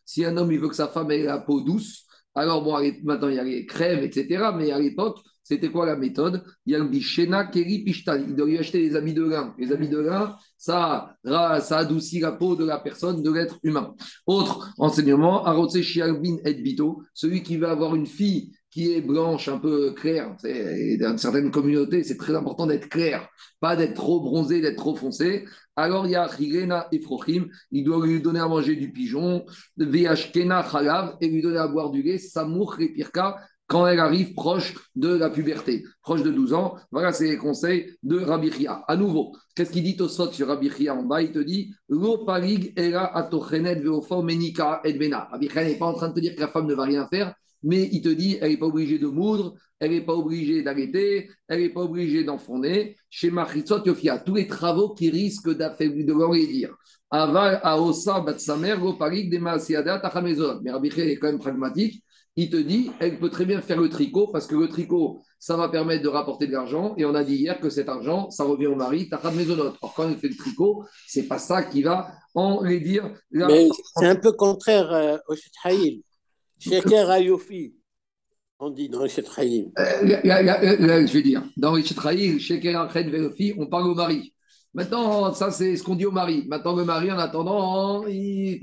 Si 0.05 0.25
un 0.25 0.37
homme 0.37 0.53
il 0.53 0.59
veut 0.59 0.69
que 0.69 0.75
sa 0.75 0.89
femme 0.89 1.11
ait 1.11 1.23
la 1.23 1.39
peau 1.39 1.61
douce, 1.61 2.07
alors, 2.35 2.63
bon, 2.63 2.79
maintenant, 3.03 3.29
il 3.29 3.37
y 3.37 3.39
a 3.39 3.45
les 3.45 3.67
crèmes, 3.67 4.03
etc. 4.03 4.51
Mais 4.57 4.71
à 4.71 4.79
l'époque, 4.79 5.19
c'était 5.43 5.71
quoi 5.71 5.87
la 5.87 5.97
méthode? 5.97 6.43
Il 6.65 6.73
y 6.73 6.77
a 6.77 6.79
le 6.79 6.87
bichena, 6.87 7.47
keri, 7.47 7.85
pishtan. 7.85 8.17
Il 8.27 8.35
doit 8.35 8.47
lui 8.47 8.59
acheter 8.59 8.89
des 8.89 8.97
habits 8.97 9.13
de 9.13 9.25
lin. 9.25 9.55
Les 9.59 9.73
habits 9.73 9.89
de 9.89 9.99
lin, 9.99 10.37
ça, 10.57 11.17
ça 11.25 11.79
adoucit 11.79 12.21
la 12.21 12.33
peau 12.33 12.57
de 12.57 12.65
la 12.65 12.79
personne, 12.79 13.23
de 13.23 13.31
l'être 13.31 13.59
humain. 13.63 13.95
Autre 14.27 14.73
enseignement, 14.79 15.45
arotse 15.45 15.81
shialbin 15.83 16.39
et 16.45 16.55
bito. 16.55 17.03
Celui 17.13 17.43
qui 17.43 17.57
veut 17.57 17.69
avoir 17.69 17.95
une 17.95 18.07
fille 18.07 18.53
qui 18.73 18.93
est 18.95 19.03
blanche, 19.03 19.49
un 19.49 19.59
peu 19.59 19.93
claire. 19.93 20.35
Dans 20.99 21.17
certaines 21.19 21.51
communautés, 21.53 22.03
c'est 22.03 22.17
très 22.17 22.35
important 22.35 22.67
d'être 22.67 22.89
clair, 22.89 23.29
pas 23.61 23.77
d'être 23.77 23.95
trop 23.95 24.21
bronzé, 24.21 24.61
d'être 24.61 24.79
trop 24.79 24.97
foncé. 24.97 25.45
Alors 25.77 26.07
il 26.07 26.13
y 26.13 26.17
a 26.17 26.29
Hirena 26.39 26.89
et 26.91 27.01
il 27.71 27.85
doit 27.85 28.07
lui 28.07 28.21
donner 28.21 28.41
à 28.41 28.49
manger 28.49 28.75
du 28.75 28.91
pigeon, 28.91 29.45
Vhkena 29.77 30.69
Chalav, 30.69 31.17
et 31.21 31.29
lui 31.29 31.43
donner 31.43 31.59
à 31.59 31.69
boire 31.69 31.91
du 31.91 32.03
lait, 32.03 32.19
Samour 32.19 32.77
et 32.81 32.95
quand 33.69 33.87
elle 33.87 34.01
arrive 34.01 34.35
proche 34.35 34.75
de 34.97 35.15
la 35.15 35.31
puberté, 35.31 35.85
proche 36.03 36.23
de 36.23 36.31
12 36.31 36.53
ans. 36.53 36.77
Voilà, 36.91 37.13
c'est 37.13 37.29
les 37.29 37.39
conseils 37.39 37.97
de 38.03 38.19
Rabbi 38.19 38.53
Chia. 38.53 38.85
À 38.87 38.97
nouveau, 38.97 39.35
qu'est-ce 39.55 39.71
qu'il 39.71 39.83
dit 39.83 39.97
au 40.01 40.09
sot 40.09 40.31
sur 40.33 40.49
Rabbi 40.49 40.69
Chia 40.71 40.95
en 40.95 41.05
bas? 41.05 41.23
Il 41.23 41.33
te 41.33 41.39
dit 41.39 41.73
Lo 41.89 42.19
parig 42.27 42.75
era 42.77 43.17
atochenet 43.17 43.77
veofo 43.77 44.23
menika 44.23 44.83
et. 44.85 44.93
Rabbi 44.93 45.49
Chia 45.49 45.65
n'est 45.65 45.79
pas 45.79 45.87
en 45.87 45.95
train 45.95 46.09
de 46.09 46.15
te 46.15 46.21
dire 46.21 46.35
que 46.35 46.41
la 46.41 46.49
femme 46.49 46.67
ne 46.67 46.75
va 46.75 46.85
rien 46.85 47.07
faire, 47.09 47.35
mais 47.63 47.89
il 47.93 48.03
te 48.03 48.09
dit, 48.09 48.39
elle 48.41 48.51
n'est 48.51 48.57
pas 48.57 48.67
obligée 48.67 48.99
de 48.99 49.07
moudre, 49.07 49.55
elle 49.79 49.91
n'est 49.91 50.05
pas 50.05 50.15
obligée 50.15 50.63
d'arrêter, 50.63 51.29
elle 51.49 51.61
n'est 51.61 51.69
pas 51.69 51.83
obligée 51.83 52.25
d'enfourner. 52.25 52.97
Chez 53.11 53.31
Machitzot 53.31 53.85
Yofia, 53.85 54.19
tous 54.19 54.37
les 54.37 54.47
travaux 54.47 54.95
qui 54.95 55.11
risquent 55.11 55.57
d'affaiblir, 55.57 56.07
de 56.07 56.47
dire. 56.47 56.75
Aval 57.11 57.61
Aosa 57.63 58.21
Batsamer, 58.21 58.77
Goparik, 58.81 59.31
Demasiada, 59.31 59.99
Tachamezon. 59.99 60.61
Mais 60.63 60.71
Rabbi 60.71 60.89
est 60.89 61.17
quand 61.17 61.27
même 61.27 61.39
pragmatique. 61.39 62.03
Il 62.37 62.49
te 62.49 62.57
dit, 62.57 62.91
elle 62.99 63.19
peut 63.19 63.29
très 63.29 63.45
bien 63.45 63.61
faire 63.61 63.79
le 63.79 63.91
tricot, 63.91 64.29
parce 64.33 64.47
que 64.47 64.57
le 64.57 64.67
tricot, 64.67 65.21
ça 65.39 65.57
va 65.57 65.69
permettre 65.69 66.03
de 66.03 66.09
rapporter 66.09 66.47
de 66.47 66.53
l'argent. 66.53 66.95
Et 66.97 67.05
on 67.05 67.15
a 67.15 67.23
dit 67.23 67.35
hier 67.35 67.61
que 67.61 67.69
cet 67.69 67.91
argent, 67.91 68.31
ça 68.31 68.45
revient 68.45 68.69
au 68.69 68.77
mari, 68.77 69.11
Tachamezonot. 69.11 69.75
Or, 69.83 69.93
quand 69.95 70.09
elle 70.09 70.17
fait 70.17 70.29
le 70.29 70.37
tricot, 70.37 70.85
c'est 71.07 71.25
pas 71.25 71.39
ça 71.39 71.63
qui 71.63 71.83
va 71.83 72.11
en 72.35 72.63
les 72.63 72.81
dire. 72.81 73.13
Mais 73.31 73.69
c'est 73.97 74.07
un 74.07 74.17
peu 74.17 74.33
contraire 74.33 74.91
euh, 74.93 75.19
au 75.29 75.35
Shethaïl. 75.35 76.03
Sheker 76.63 77.11
Ayofi, 77.11 77.75
on 78.61 78.71
dit 78.71 78.89
dans 78.89 79.01
Richet 79.01 79.25
Chaim. 79.25 79.73
je 79.77 81.13
vais 81.13 81.23
dire, 81.23 81.43
dans 81.57 81.73
Richet 81.73 81.97
Sheker 82.39 82.89
Ayofi, 82.95 83.55
on 83.59 83.67
parle 83.67 83.89
au 83.89 83.95
mari. 83.95 84.33
Maintenant, 84.73 85.35
ça, 85.35 85.51
c'est 85.51 85.77
ce 85.77 85.83
qu'on 85.83 85.97
dit 85.97 86.07
au 86.07 86.13
mari. 86.13 86.45
Maintenant, 86.49 86.77
le 86.77 86.85
mari, 86.85 87.11
en 87.11 87.19
attendant, 87.19 88.07
il, 88.07 88.61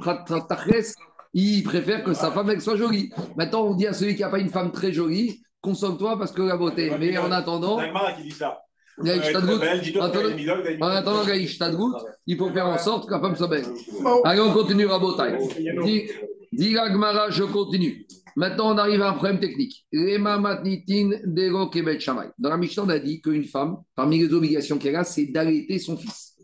il 1.34 1.64
préfère 1.64 2.04
que 2.04 2.14
sa 2.14 2.32
femme 2.32 2.50
elle 2.50 2.62
soit 2.62 2.78
jolie. 2.78 3.12
Maintenant, 3.36 3.66
on 3.66 3.74
dit 3.76 3.86
à 3.86 3.94
celui 3.94 4.16
qui 4.16 4.22
n'a 4.22 4.30
pas 4.30 4.40
une 4.40 4.50
femme 4.50 4.72
très 4.72 4.94
jolie, 4.94 5.44
consomme-toi 5.62 6.18
parce 6.18 6.32
que 6.32 6.42
la 6.42 6.56
beauté. 6.58 6.92
Mais 6.98 7.18
en 7.18 7.32
attendant. 7.32 7.80
C'est 7.80 7.92
qui 8.16 8.30
dit 8.30 8.32
ça. 8.32 8.60
en 8.98 10.88
attendant 10.88 11.24
il 12.26 12.38
faut 12.38 12.50
faire 12.50 12.68
en 12.68 12.78
sorte 12.78 13.08
que 13.08 13.14
la 13.14 13.20
femme 13.20 13.36
soit 13.36 13.48
belle. 13.50 13.66
Allez, 14.24 14.42
on 14.42 14.54
continue 14.54 14.90
à 14.90 15.00
Dis 15.84 16.10
Gmara, 16.54 17.30
je 17.30 17.44
continue. 17.44 18.06
Maintenant, 18.36 18.74
on 18.74 18.78
arrive 18.78 19.02
à 19.02 19.10
un 19.10 19.14
problème 19.14 19.40
technique. 19.40 19.86
Dans 19.92 20.00
la 22.50 22.58
Mishnah, 22.58 22.84
on 22.84 22.90
a 22.90 23.00
dit 23.00 23.22
qu'une 23.22 23.46
femme, 23.46 23.78
parmi 23.96 24.20
les 24.20 24.34
obligations 24.34 24.78
qu'elle 24.78 24.96
a, 24.96 25.04
c'est 25.04 25.26
d'allaiter 25.28 25.80
son 25.80 25.98
fils. 25.98 26.38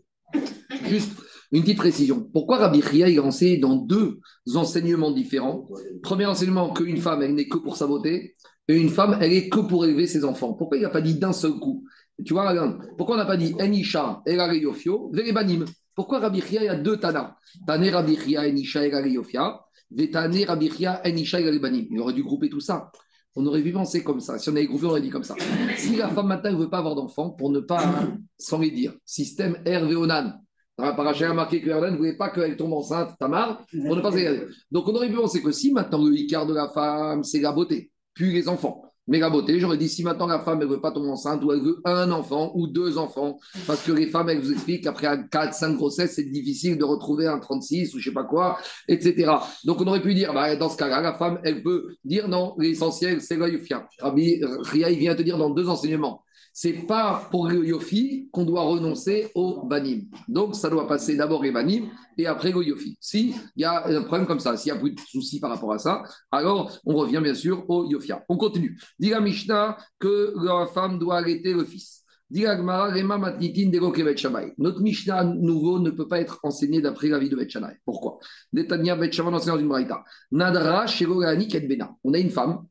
Juste 0.88 1.12
une 1.52 1.62
petite 1.62 1.78
précision. 1.78 2.28
Pourquoi 2.32 2.58
Rabbi 2.58 2.82
Chia 2.82 3.08
est 3.08 3.14
lancé 3.14 3.56
dans 3.56 3.76
deux 3.76 4.18
enseignements 4.54 5.12
différents? 5.12 5.68
Premier 6.02 6.26
enseignement, 6.26 6.72
qu'une 6.72 6.98
femme, 6.98 7.22
elle 7.22 7.34
n'est 7.34 7.48
que 7.48 7.58
pour 7.58 7.76
sa 7.76 7.86
beauté, 7.86 8.34
et 8.68 8.76
une 8.76 8.88
femme, 8.88 9.18
elle 9.20 9.32
est 9.32 9.48
que 9.48 9.60
pour 9.60 9.84
élever 9.84 10.06
ses 10.06 10.24
enfants. 10.24 10.54
Pourquoi 10.54 10.76
il 10.76 10.82
n'a 10.82 10.90
pas 10.90 11.00
dit 11.00 11.14
d'un 11.14 11.32
seul 11.32 11.52
coup? 11.52 11.84
Tu 12.24 12.32
vois, 12.32 12.52
pourquoi 12.96 13.14
on 13.14 13.18
n'a 13.18 13.26
pas 13.26 13.36
dit 13.36 13.54
Enisha, 13.60 14.22
Elareyofio, 14.26 15.10
Verebanim 15.12 15.64
Pourquoi 15.94 16.18
Rabbi 16.18 16.40
Chia, 16.40 16.62
il 16.62 16.66
y 16.66 16.68
a 16.68 16.74
deux 16.74 16.96
Tana? 16.96 17.36
Tane 17.66 17.88
Rabbi 17.88 18.16
Chia, 18.16 18.48
Enisha, 18.48 18.84
Elareyofia, 18.84 19.60
Il 19.90 20.16
aurait 22.00 22.12
dû 22.12 22.22
grouper 22.22 22.48
tout 22.48 22.60
ça. 22.60 22.90
On 23.34 23.44
aurait 23.46 23.60
vu 23.60 23.72
penser 23.72 24.02
comme 24.02 24.20
ça. 24.20 24.38
Si 24.38 24.48
on 24.48 24.52
avait 24.52 24.66
groupé, 24.66 24.86
on 24.86 24.90
aurait 24.90 25.02
dit 25.02 25.10
comme 25.10 25.22
ça. 25.22 25.34
Si 25.76 25.96
la 25.96 26.08
femme 26.08 26.28
maintenant 26.28 26.52
ne 26.52 26.56
veut 26.56 26.70
pas 26.70 26.78
avoir 26.78 26.94
d'enfant, 26.94 27.30
pour 27.30 27.50
ne 27.50 27.60
pas, 27.60 28.08
sans 28.38 28.58
les 28.58 28.70
dire, 28.70 28.94
système 29.04 29.58
Hervéonan, 29.64 30.40
dans 30.78 30.84
la 30.84 30.92
paracha, 30.92 31.32
marqué 31.32 31.62
que 31.62 31.70
Erden 31.70 31.92
ne 31.92 31.96
voulait 31.96 32.16
pas 32.16 32.30
qu'elle 32.30 32.56
tombe 32.56 32.74
enceinte, 32.74 33.16
Tamar, 33.18 33.64
pour 33.86 33.96
ne 33.96 34.00
pas 34.00 34.10
Donc 34.70 34.88
on 34.88 34.94
aurait 34.94 35.08
pu 35.08 35.16
penser 35.16 35.42
que 35.42 35.50
si 35.50 35.72
maintenant 35.72 36.04
le 36.04 36.28
quart 36.28 36.46
de 36.46 36.54
la 36.54 36.68
femme, 36.68 37.24
c'est 37.24 37.40
la 37.40 37.52
beauté, 37.52 37.90
puis 38.12 38.32
les 38.32 38.48
enfants. 38.48 38.82
Mais 39.08 39.18
la 39.18 39.30
beauté, 39.30 39.58
j'aurais 39.60 39.78
dit 39.78 39.88
si 39.88 40.02
maintenant 40.02 40.26
la 40.26 40.40
femme, 40.40 40.60
elle 40.62 40.68
veut 40.68 40.80
pas 40.80 40.90
tomber 40.90 41.08
enceinte, 41.08 41.42
ou 41.44 41.52
elle 41.52 41.60
veut 41.60 41.80
un 41.84 42.10
enfant 42.10 42.52
ou 42.54 42.66
deux 42.66 42.98
enfants, 42.98 43.38
parce 43.66 43.82
que 43.82 43.92
les 43.92 44.06
femmes, 44.06 44.28
elles 44.28 44.40
vous 44.40 44.52
expliquent 44.52 44.84
qu'après 44.84 45.08
4, 45.30 45.54
5 45.54 45.76
grossesses, 45.76 46.14
c'est 46.16 46.30
difficile 46.30 46.76
de 46.76 46.84
retrouver 46.84 47.26
un 47.26 47.38
36 47.38 47.94
ou 47.94 47.98
je 47.98 48.08
ne 48.08 48.12
sais 48.12 48.14
pas 48.14 48.24
quoi, 48.24 48.58
etc. 48.88 49.32
Donc 49.64 49.80
on 49.80 49.86
aurait 49.86 50.02
pu 50.02 50.14
dire, 50.14 50.34
bah, 50.34 50.56
dans 50.56 50.68
ce 50.68 50.76
cas-là, 50.76 51.00
la 51.00 51.14
femme, 51.14 51.40
elle 51.44 51.62
peut 51.62 51.94
dire 52.04 52.28
non, 52.28 52.54
l'essentiel, 52.58 53.20
c'est 53.20 53.36
l'oïfia. 53.36 53.88
Rabbi 54.00 54.40
Ria, 54.62 54.90
vient 54.90 55.14
te 55.14 55.22
dire 55.22 55.38
dans 55.38 55.50
deux 55.50 55.68
enseignements 55.68 56.22
c'est 56.58 56.86
pas 56.86 57.28
pour 57.30 57.48
le 57.48 57.66
Yofi 57.66 58.30
qu'on 58.32 58.44
doit 58.44 58.62
renoncer 58.62 59.30
au 59.34 59.66
Banim. 59.66 60.04
Donc, 60.26 60.56
ça 60.56 60.70
doit 60.70 60.88
passer 60.88 61.14
d'abord 61.14 61.42
les 61.42 61.52
Banim 61.52 61.90
et 62.16 62.26
après 62.26 62.50
le 62.50 62.64
Yofi. 62.64 62.96
S'il 62.98 63.34
y 63.56 63.64
a 63.64 63.86
un 63.86 64.02
problème 64.04 64.26
comme 64.26 64.40
ça, 64.40 64.56
s'il 64.56 64.72
n'y 64.72 64.78
a 64.78 64.80
plus 64.80 64.92
de 64.92 65.00
soucis 65.00 65.38
par 65.38 65.50
rapport 65.50 65.74
à 65.74 65.78
ça, 65.78 66.02
alors 66.32 66.74
on 66.86 66.94
revient 66.94 67.20
bien 67.22 67.34
sûr 67.34 67.68
au 67.68 67.86
Yofia. 67.90 68.24
On 68.30 68.38
continue. 68.38 68.80
Dit 68.98 69.10
la 69.10 69.20
Mishnah 69.20 69.76
que 69.98 70.32
la 70.42 70.66
femme 70.66 70.98
doit 70.98 71.18
arrêter 71.18 71.52
le 71.52 71.62
fils. 71.62 72.04
Notre 72.30 74.80
Mishnah 74.80 75.24
nouveau 75.24 75.78
ne 75.78 75.90
peut 75.90 76.08
pas 76.08 76.20
être 76.20 76.40
enseigné 76.42 76.80
d'après 76.80 77.08
la 77.08 77.18
vie 77.18 77.28
de 77.28 77.36
Bet 77.36 77.48
Pourquoi? 77.84 78.18
On 82.02 82.14
a 82.14 82.18
une 82.18 82.30
femme 82.30 82.64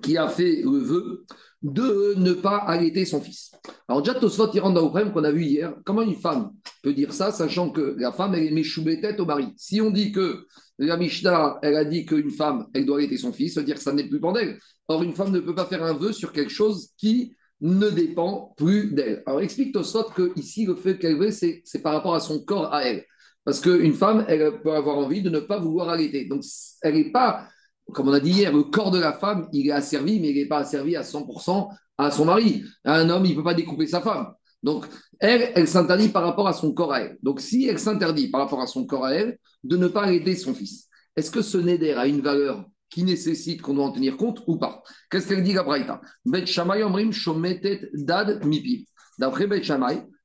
qui 0.00 0.16
a 0.16 0.28
fait 0.28 0.62
le 0.62 0.78
vœu 0.78 1.24
de 1.62 2.14
ne 2.16 2.32
pas 2.32 2.56
allaiter 2.56 3.04
son 3.04 3.20
fils. 3.20 3.52
Alors 3.86 4.02
déjà, 4.02 4.18
Tosfot, 4.18 4.50
il 4.52 4.60
rentre 4.60 4.74
dans 4.74 4.82
le 4.82 4.88
problème 4.88 5.12
qu'on 5.12 5.22
a 5.22 5.30
vu 5.30 5.44
hier. 5.44 5.74
Comment 5.84 6.02
une 6.02 6.16
femme 6.16 6.50
peut 6.82 6.92
dire 6.92 7.12
ça, 7.12 7.30
sachant 7.30 7.70
que 7.70 7.94
la 7.98 8.10
femme, 8.10 8.34
elle 8.34 8.58
est 8.58 9.00
tête 9.00 9.20
au 9.20 9.26
mari? 9.26 9.46
Si 9.56 9.80
on 9.80 9.90
dit 9.90 10.10
que 10.10 10.46
la 10.78 10.96
Mishnah, 10.96 11.58
elle 11.62 11.76
a 11.76 11.84
dit 11.84 12.04
qu'une 12.04 12.30
femme, 12.30 12.66
elle 12.74 12.84
doit 12.84 12.98
allaiter 12.98 13.16
son 13.16 13.32
fils, 13.32 13.54
ça 13.54 13.60
veut 13.60 13.66
dire 13.66 13.76
que 13.76 13.82
ça 13.82 13.92
n'est 13.92 14.08
plus 14.08 14.20
d'elle. 14.34 14.58
Or, 14.88 15.04
une 15.04 15.14
femme 15.14 15.30
ne 15.30 15.38
peut 15.38 15.54
pas 15.54 15.66
faire 15.66 15.84
un 15.84 15.94
vœu 15.94 16.12
sur 16.12 16.32
quelque 16.32 16.50
chose 16.50 16.90
qui 16.96 17.36
ne 17.60 17.88
dépend 17.90 18.54
plus 18.56 18.92
d'elle. 18.92 19.22
Alors, 19.26 19.40
explique 19.40 19.72
Tosfot 19.72 20.10
que 20.16 20.32
ici, 20.34 20.66
le 20.66 20.74
fait 20.74 20.98
qu'elle 20.98 21.16
veut, 21.16 21.30
c'est 21.30 21.62
par 21.82 21.92
rapport 21.92 22.16
à 22.16 22.20
son 22.20 22.42
corps 22.42 22.74
à 22.74 22.82
elle. 22.84 23.04
Parce 23.44 23.60
qu'une 23.60 23.94
femme, 23.94 24.24
elle 24.26 24.60
peut 24.62 24.72
avoir 24.72 24.98
envie 24.98 25.22
de 25.22 25.30
ne 25.30 25.38
pas 25.38 25.60
vouloir 25.60 25.88
allaiter. 25.88 26.24
Donc, 26.24 26.42
elle 26.82 26.94
n'est 26.94 27.12
pas 27.12 27.46
comme 27.92 28.08
on 28.08 28.12
a 28.12 28.20
dit 28.20 28.30
hier, 28.30 28.52
le 28.52 28.64
corps 28.64 28.90
de 28.90 28.98
la 28.98 29.12
femme, 29.12 29.48
il 29.52 29.68
est 29.68 29.72
asservi, 29.72 30.20
mais 30.20 30.30
il 30.30 30.36
n'est 30.36 30.48
pas 30.48 30.58
asservi 30.58 30.96
à 30.96 31.02
100% 31.02 31.68
à 31.98 32.10
son 32.10 32.24
mari. 32.24 32.64
Un 32.84 33.08
homme, 33.10 33.24
il 33.24 33.32
ne 33.32 33.36
peut 33.36 33.44
pas 33.44 33.54
découper 33.54 33.86
sa 33.86 34.00
femme. 34.00 34.32
Donc, 34.62 34.86
elle, 35.18 35.52
elle 35.54 35.68
s'interdit 35.68 36.08
par 36.08 36.22
rapport 36.22 36.48
à 36.48 36.52
son 36.52 36.72
corps 36.72 36.92
à 36.92 37.00
elle. 37.00 37.18
Donc, 37.22 37.40
si 37.40 37.66
elle 37.66 37.78
s'interdit 37.78 38.28
par 38.28 38.40
rapport 38.40 38.60
à 38.60 38.66
son 38.66 38.86
corps 38.86 39.06
à 39.06 39.14
elle, 39.14 39.38
de 39.64 39.76
ne 39.76 39.88
pas 39.88 40.12
aider 40.12 40.36
son 40.36 40.54
fils, 40.54 40.88
est-ce 41.16 41.30
que 41.30 41.42
ce 41.42 41.58
neder 41.58 41.92
a 41.92 42.06
une 42.06 42.20
valeur 42.20 42.64
qui 42.88 43.04
nécessite 43.04 43.62
qu'on 43.62 43.74
doit 43.74 43.84
en 43.84 43.92
tenir 43.92 44.16
compte 44.16 44.42
ou 44.46 44.56
pas? 44.56 44.82
Qu'est-ce 45.10 45.28
qu'elle 45.28 45.42
dit, 45.42 45.52
Gabraïta 45.52 46.00
Bet 46.24 46.44
Omrim 46.58 47.12
Shometet 47.12 47.90
Dad 47.94 48.44
Mipi. 48.44 48.86
D'après 49.18 49.46
Bet 49.46 49.62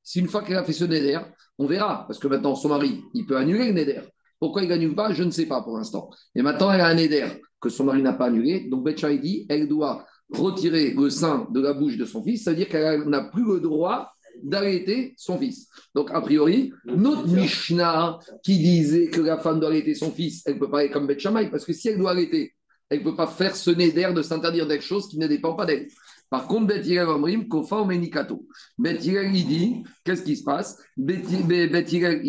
si 0.03 0.19
une 0.19 0.27
fois 0.27 0.41
qu'elle 0.43 0.57
a 0.57 0.63
fait 0.63 0.73
ce 0.73 0.85
neder, 0.85 1.19
on 1.57 1.65
verra, 1.65 2.05
parce 2.07 2.19
que 2.19 2.27
maintenant 2.27 2.55
son 2.55 2.69
mari, 2.69 3.03
il 3.13 3.25
peut 3.25 3.35
annuler 3.35 3.67
le 3.67 3.73
neder. 3.73 4.01
Pourquoi 4.39 4.61
il 4.61 4.69
gagne 4.69 4.93
pas? 4.93 5.11
Je 5.11 5.23
ne 5.23 5.31
sais 5.31 5.47
pas 5.47 5.61
pour 5.61 5.77
l'instant. 5.77 6.09
Et 6.35 6.41
maintenant, 6.41 6.71
elle 6.71 6.81
a 6.81 6.87
un 6.87 6.93
neder 6.93 7.27
que 7.59 7.69
son 7.69 7.85
mari 7.85 8.01
n'a 8.01 8.13
pas 8.13 8.25
annulé. 8.25 8.67
Donc, 8.69 8.83
Betchaï 8.83 9.19
dit, 9.19 9.45
elle 9.49 9.67
doit 9.67 10.05
retirer 10.29 10.93
le 10.93 11.09
sein 11.09 11.47
de 11.51 11.61
la 11.61 11.73
bouche 11.73 11.97
de 11.97 12.05
son 12.05 12.23
fils, 12.23 12.43
ça 12.43 12.51
veut 12.51 12.57
dire 12.57 12.67
qu'elle 12.67 13.03
n'a 13.03 13.23
plus 13.23 13.45
le 13.45 13.59
droit 13.59 14.11
d'arrêter 14.43 15.13
son 15.17 15.37
fils. 15.37 15.67
Donc, 15.95 16.11
a 16.11 16.21
priori, 16.21 16.71
notre 16.85 17.27
Mishnah 17.27 18.19
qui 18.43 18.57
disait 18.57 19.07
que 19.07 19.21
la 19.21 19.37
femme 19.37 19.59
doit 19.59 19.69
arrêter 19.69 19.95
son 19.95 20.11
fils, 20.11 20.43
elle 20.45 20.55
ne 20.55 20.59
peut 20.59 20.69
pas 20.69 20.85
être 20.85 20.93
comme 20.93 21.07
Beth 21.07 21.23
parce 21.49 21.65
que 21.65 21.73
si 21.73 21.89
elle 21.89 21.97
doit 21.97 22.11
arrêter, 22.11 22.53
elle 22.89 22.99
ne 22.99 23.03
peut 23.03 23.15
pas 23.15 23.27
faire 23.27 23.55
ce 23.55 23.71
d'air 23.71 24.13
de 24.13 24.21
s'interdire 24.21 24.67
quelque 24.67 24.83
chose 24.83 25.07
qui 25.09 25.17
ne 25.17 25.27
dépend 25.27 25.55
pas 25.55 25.65
d'elle. 25.65 25.87
Par 26.29 26.47
contre, 26.47 26.67
Bet 26.67 26.97
Amrim, 26.97 27.47
Kofa 27.47 27.81
ou 27.81 27.85
Menikato. 27.85 28.45
Bet 28.77 28.99
il 29.03 29.45
dit, 29.45 29.83
qu'est-ce 30.03 30.23
qui 30.23 30.35
se 30.35 30.43
passe? 30.43 30.77
Bet 30.97 31.23
il 31.31 31.47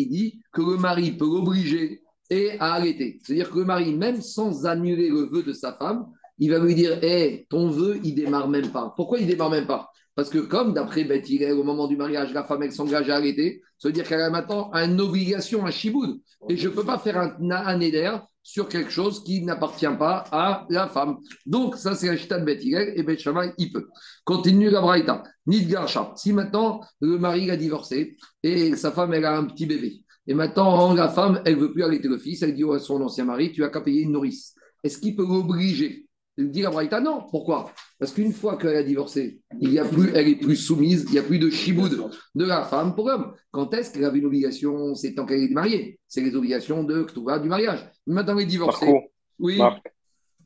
dit 0.09 0.39
que 0.51 0.61
le 0.61 0.77
mari 0.77 1.11
peut 1.11 1.25
l'obliger 1.25 2.01
et 2.29 2.51
à 2.59 2.75
arrêter. 2.75 3.19
C'est-à-dire 3.23 3.49
que 3.49 3.59
le 3.59 3.65
mari, 3.65 3.93
même 3.93 4.21
sans 4.21 4.65
annuler 4.65 5.09
le 5.09 5.29
vœu 5.31 5.43
de 5.43 5.53
sa 5.53 5.73
femme, 5.73 6.07
il 6.37 6.51
va 6.51 6.59
lui 6.59 6.75
dire 6.75 7.03
Hé, 7.03 7.45
ton 7.49 7.69
vœu, 7.69 7.99
il 8.03 8.15
démarre 8.15 8.47
même 8.47 8.69
pas. 8.69 8.93
Pourquoi 8.95 9.19
il 9.19 9.27
démarre 9.27 9.49
même 9.49 9.67
pas? 9.67 9.89
Parce 10.15 10.29
que, 10.29 10.39
comme 10.39 10.73
d'après 10.73 11.05
Beth 11.05 11.27
au 11.51 11.63
moment 11.63 11.87
du 11.87 11.95
mariage, 11.95 12.33
la 12.33 12.43
femme, 12.43 12.63
elle 12.63 12.73
s'engage 12.73 13.09
à 13.09 13.15
arrêter, 13.15 13.61
ça 13.77 13.87
veut 13.87 13.93
dire 13.93 14.05
qu'elle 14.07 14.21
a 14.21 14.29
maintenant 14.29 14.69
une 14.73 14.99
obligation, 14.99 15.65
un 15.65 15.71
chiboud. 15.71 16.19
Et 16.49 16.57
je 16.57 16.67
ne 16.67 16.73
peux 16.73 16.83
pas 16.83 16.97
faire 16.97 17.17
un, 17.17 17.51
un 17.51 17.79
éder 17.79 18.17
sur 18.43 18.67
quelque 18.67 18.89
chose 18.89 19.23
qui 19.23 19.41
n'appartient 19.43 19.85
pas 19.97 20.25
à 20.31 20.65
la 20.69 20.87
femme. 20.87 21.17
Donc, 21.45 21.77
ça, 21.77 21.95
c'est 21.95 22.09
un 22.09 22.17
chita 22.17 22.39
de 22.39 22.45
Beth 22.45 22.61
et 22.63 23.03
Beth 23.03 23.23
il 23.57 23.71
peut. 23.71 23.87
Continue 24.25 24.69
la 24.69 24.81
braïta. 24.81 25.23
Nidgarsha. 25.45 26.13
Si 26.15 26.33
maintenant, 26.33 26.81
le 26.99 27.17
mari 27.17 27.49
a 27.51 27.55
divorcé 27.55 28.17
et 28.43 28.75
sa 28.75 28.91
femme, 28.91 29.13
elle 29.13 29.25
a 29.25 29.37
un 29.37 29.45
petit 29.45 29.65
bébé, 29.65 30.01
et 30.27 30.33
maintenant, 30.33 30.93
la 30.93 31.09
femme, 31.09 31.41
elle 31.45 31.55
ne 31.55 31.61
veut 31.61 31.71
plus 31.71 31.83
arrêter 31.83 32.07
le 32.07 32.17
fils. 32.17 32.41
Elle 32.43 32.53
dit 32.53 32.63
à 32.63 32.79
son 32.79 33.01
ancien 33.01 33.25
mari, 33.25 33.51
tu 33.51 33.63
as 33.63 33.69
qu'à 33.69 33.81
payer 33.81 34.03
une 34.03 34.11
nourrice. 34.11 34.53
Est-ce 34.83 34.99
qu'il 34.99 35.15
peut 35.15 35.25
l'obliger 35.25 36.05
Il 36.37 36.51
dit 36.51 36.65
à 36.65 36.69
Braïta, 36.69 37.01
non. 37.01 37.25
Pourquoi? 37.31 37.71
Parce 37.97 38.13
qu'une 38.13 38.31
fois 38.31 38.57
qu'elle 38.57 38.75
a 38.75 38.83
divorcé, 38.83 39.41
il 39.59 39.73
y 39.73 39.79
a 39.79 39.85
plus, 39.85 40.11
elle 40.13 40.27
est 40.27 40.35
plus 40.35 40.55
soumise, 40.55 41.05
il 41.07 41.13
n'y 41.13 41.19
a 41.19 41.23
plus 41.23 41.39
de 41.39 41.49
chiboud 41.49 42.11
de 42.35 42.45
la 42.45 42.63
femme 42.63 42.95
pour 42.95 43.09
l'homme. 43.09 43.33
Quand 43.51 43.73
est-ce 43.73 43.91
qu'elle 43.91 44.05
avait 44.05 44.19
une 44.19 44.25
obligation? 44.25 44.93
C'est 44.93 45.15
tant 45.15 45.25
qu'elle 45.25 45.43
est 45.43 45.49
mariée. 45.49 45.99
C'est 46.07 46.21
les 46.21 46.35
obligations 46.35 46.83
de 46.83 47.07
du 47.41 47.49
mariage. 47.49 47.89
Maintenant, 48.05 48.37
elle 48.37 48.43
est 48.43 48.47
divorcée. 48.47 48.93
oui. 49.39 49.59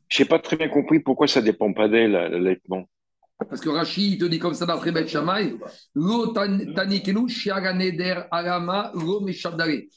je 0.08 0.22
n'ai 0.22 0.28
pas 0.28 0.38
très 0.38 0.56
bien 0.56 0.68
compris 0.68 1.00
pourquoi 1.00 1.28
ça 1.28 1.40
ne 1.40 1.44
dépend 1.44 1.72
pas 1.72 1.88
d'elle, 1.88 2.12
l'allaitement. 2.12 2.88
Parce 3.48 3.60
que 3.60 3.68
Rachid 3.68 4.20
te 4.20 4.24
dit 4.26 4.38
comme 4.38 4.54
ça 4.54 4.66
d'après 4.66 4.92
Bet 4.92 5.06
Shammai, 5.06 5.56
Lo 5.94 6.28
tanikenu 6.28 7.28
shiaganeder 7.28 8.24
alama 8.30 8.92
lo 8.94 9.20
meshabdare. 9.20 9.88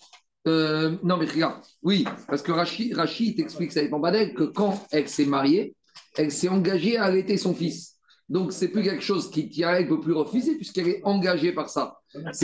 Euh, 0.48 0.96
non, 1.04 1.18
mais 1.18 1.26
regarde, 1.26 1.62
oui, 1.84 2.06
parce 2.28 2.42
que 2.42 2.54
Rachid, 2.54 2.96
Rachid 2.96 3.36
t'explique, 3.36 3.74
ça 3.74 3.82
dépend 3.82 4.00
pas 4.00 4.12
d'elle, 4.12 4.34
que 4.34 4.44
quand 4.44 4.86
elle 4.92 5.10
s'est 5.10 5.26
mariée, 5.26 5.76
elle 6.18 6.32
s'est 6.32 6.48
engagée 6.48 6.98
à 6.98 7.04
allaiter 7.04 7.36
son 7.38 7.54
fils. 7.54 7.98
Donc, 8.30 8.52
c'est 8.52 8.68
plus 8.68 8.84
quelque 8.84 9.04
chose 9.04 9.30
qui 9.30 9.50
tient, 9.50 9.72
elle 9.72 9.86
ne 9.86 9.90
peut 9.90 10.00
plus 10.00 10.14
refuser 10.14 10.56
puisqu'elle 10.56 10.88
est 10.90 11.02
engagée 11.04 11.54
par 11.54 11.70
ça. 11.70 11.98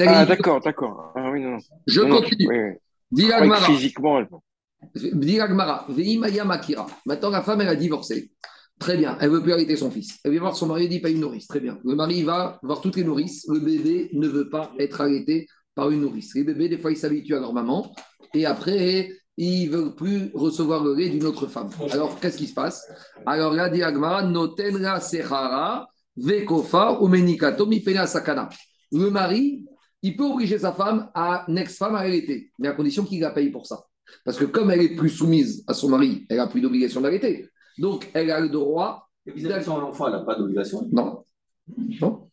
Ah, 0.05 0.25
d'accord, 0.25 0.61
d'accord. 0.61 1.11
Ah, 1.15 1.29
oui, 1.31 1.41
non. 1.41 1.57
Je 1.87 2.01
continue. 2.01 2.47
Oui, 2.47 3.29
oui. 3.31 3.49
Physiquement, 3.65 4.19
elle. 4.19 4.27
Diragmara, 4.95 5.85
Veimaya 5.89 6.45
Makira. 6.45 6.87
Maintenant, 7.05 7.29
la 7.29 7.41
femme, 7.41 7.61
elle 7.61 7.69
a 7.69 7.75
divorcé. 7.75 8.31
Très 8.79 8.97
bien, 8.97 9.17
elle 9.21 9.29
veut 9.29 9.41
plus 9.41 9.53
arrêter 9.53 9.75
son 9.75 9.89
fils. 9.89 10.19
Elle 10.23 10.31
vient 10.31 10.41
voir 10.41 10.55
son 10.55 10.67
mari, 10.67 10.85
il 10.85 10.89
dit 10.89 10.99
pas 10.99 11.09
une 11.09 11.21
nourrice. 11.21 11.47
Très 11.47 11.59
bien. 11.61 11.79
Le 11.85 11.95
mari 11.95 12.23
va 12.23 12.59
voir 12.63 12.81
toutes 12.81 12.97
les 12.97 13.03
nourrices. 13.03 13.45
Le 13.47 13.59
bébé 13.59 14.09
ne 14.13 14.27
veut 14.27 14.49
pas 14.49 14.73
être 14.77 14.99
arrêté 14.99 15.47
par 15.73 15.89
une 15.89 16.01
nourrice. 16.01 16.35
Les 16.35 16.43
bébés, 16.43 16.69
des 16.69 16.77
fois, 16.77 16.91
ils 16.91 16.97
s'habituent 16.97 17.35
à 17.35 17.39
leur 17.39 17.53
maman. 17.53 17.93
Et 18.33 18.45
après, 18.45 19.09
ils 19.37 19.69
ne 19.69 19.75
veulent 19.75 19.95
plus 19.95 20.31
recevoir 20.33 20.83
le 20.83 20.95
lait 20.95 21.09
d'une 21.09 21.25
autre 21.25 21.47
femme. 21.47 21.69
Alors, 21.91 22.19
qu'est-ce 22.19 22.37
qui 22.37 22.47
se 22.47 22.53
passe? 22.53 22.85
Alors 23.25 23.53
là, 23.53 23.69
diagma, 23.69 24.21
notenra 24.23 24.99
sehara, 24.99 25.87
vekofa, 26.17 26.99
umenikato, 27.01 27.65
mipena 27.65 28.05
sakana. 28.05 28.49
Le 28.91 29.09
mari, 29.09 29.65
il 30.01 30.17
peut 30.17 30.25
obliger 30.25 30.59
sa 30.59 30.73
femme 30.73 31.09
à 31.15 31.45
une 31.47 31.57
ex-femme 31.57 31.95
à 31.95 31.99
arrêter, 31.99 32.51
mais 32.59 32.67
à 32.67 32.73
condition 32.73 33.05
qu'il 33.05 33.21
la 33.21 33.31
paye 33.31 33.49
pour 33.49 33.65
ça. 33.65 33.85
Parce 34.25 34.37
que 34.37 34.45
comme 34.45 34.69
elle 34.69 34.81
est 34.81 34.95
plus 34.95 35.09
soumise 35.09 35.63
à 35.65 35.73
son 35.73 35.89
mari, 35.89 36.25
elle 36.29 36.37
n'a 36.37 36.47
plus 36.47 36.61
d'obligation 36.61 37.01
d'arrêter. 37.01 37.47
Donc, 37.77 38.09
elle 38.13 38.31
a 38.31 38.39
le 38.39 38.49
droit. 38.49 39.09
vis-à-vis 39.25 39.59
de 39.59 39.65
son 39.65 39.73
enfant, 39.73 40.07
elle 40.07 40.13
n'a 40.13 40.19
pas 40.19 40.35
d'obligation 40.35 40.87
Non. 40.91 41.23
Non. 42.01 42.29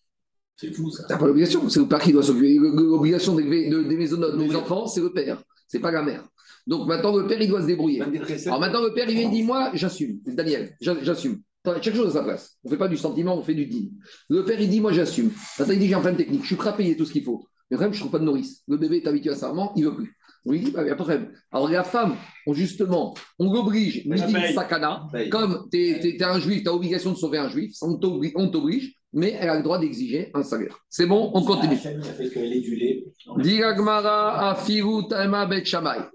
C'est 0.56 0.73
fou 0.75 0.90
ça. 0.90 1.04
T'as 1.09 1.16
pas 1.16 1.26
l'obligation, 1.26 1.68
c'est 1.68 1.80
le 1.80 1.88
père 1.88 2.00
qui 2.00 2.12
doit 2.12 2.23
s'occuper. 2.23 2.59
L'obligation 2.59 3.35
d'élever 3.35 3.70
des 3.70 3.97
maisons 3.97 4.18
des 4.18 4.54
enfants, 4.54 4.87
c'est 4.87 5.00
le 5.00 5.12
père, 5.12 5.42
c'est 5.66 5.78
pas 5.78 5.90
la 5.90 6.02
mère. 6.02 6.25
Donc 6.66 6.87
maintenant, 6.87 7.16
le 7.16 7.26
père, 7.26 7.40
il 7.40 7.49
doit 7.49 7.62
se 7.62 7.66
débrouiller. 7.66 8.02
Alors 8.47 8.61
maintenant, 8.61 8.82
le 8.82 8.92
père, 8.92 9.09
il 9.09 9.16
vient 9.16 9.28
et 9.28 9.32
dit 9.32 9.42
Moi, 9.42 9.70
j'assume. 9.73 10.18
Daniel, 10.26 10.76
j'assume. 10.80 11.40
Chaque 11.64 11.94
chose 11.94 12.09
à 12.09 12.20
sa 12.20 12.25
place. 12.25 12.59
On 12.64 12.68
ne 12.68 12.75
fait 12.75 12.78
pas 12.78 12.88
du 12.88 12.97
sentiment, 12.97 13.37
on 13.37 13.42
fait 13.42 13.54
du 13.54 13.66
digne. 13.66 13.90
Le 14.28 14.44
père, 14.44 14.61
il 14.61 14.68
dit 14.68 14.80
Moi, 14.80 14.92
j'assume. 14.92 15.30
Maintenant, 15.59 15.75
il 15.75 15.80
dit 15.80 15.88
J'ai 15.88 15.94
un 15.94 16.00
plan 16.00 16.14
technique, 16.14 16.42
je 16.42 16.47
suis 16.49 16.56
prêt 16.56 16.68
à 16.68 16.73
payer 16.75 16.97
tout 16.97 17.06
ce 17.06 17.12
qu'il 17.12 17.25
faut. 17.25 17.47
Mais 17.70 17.76
quand 17.76 17.85
même, 17.85 17.92
je 17.92 17.99
ne 17.99 18.00
trouve 18.00 18.12
pas 18.12 18.18
de 18.18 18.25
nourrice. 18.25 18.62
Le 18.68 18.76
bébé 18.76 18.99
est 18.99 19.06
habitué 19.06 19.30
à 19.30 19.37
sa 19.37 19.49
maman, 19.49 19.73
il 19.76 19.85
ne 19.85 19.88
veut 19.88 19.97
plus. 19.97 20.16
Oui, 20.44 20.70
bah, 20.73 20.82
Il 20.82 20.87
n'y 20.87 20.90
a 20.90 20.97
pas 20.97 21.04
de 21.04 21.09
problème. 21.09 21.32
Alors, 21.52 21.68
la 21.68 21.85
femme, 21.85 22.16
on, 22.47 22.54
justement, 22.54 23.14
on 23.38 23.52
l'oblige, 23.52 24.06
midi 24.06 24.32
sakana. 24.54 25.06
Comme 25.30 25.68
tu 25.70 25.78
es, 25.78 26.23
un 26.23 26.38
juif, 26.38 26.62
tu 26.62 26.68
as 26.68 26.75
obligation 26.75 27.12
de 27.12 27.16
sauver 27.16 27.38
un 27.38 27.49
juif, 27.49 27.73
on 27.82 27.97
t'oblige 27.99 29.00
mais 29.12 29.37
elle 29.40 29.49
a 29.49 29.56
le 29.56 29.62
droit 29.62 29.78
d'exiger 29.78 30.30
un 30.35 30.42
salaire. 30.42 30.78
C'est 30.88 31.06
bon, 31.06 31.30
on 31.35 31.42
continue. 31.42 31.78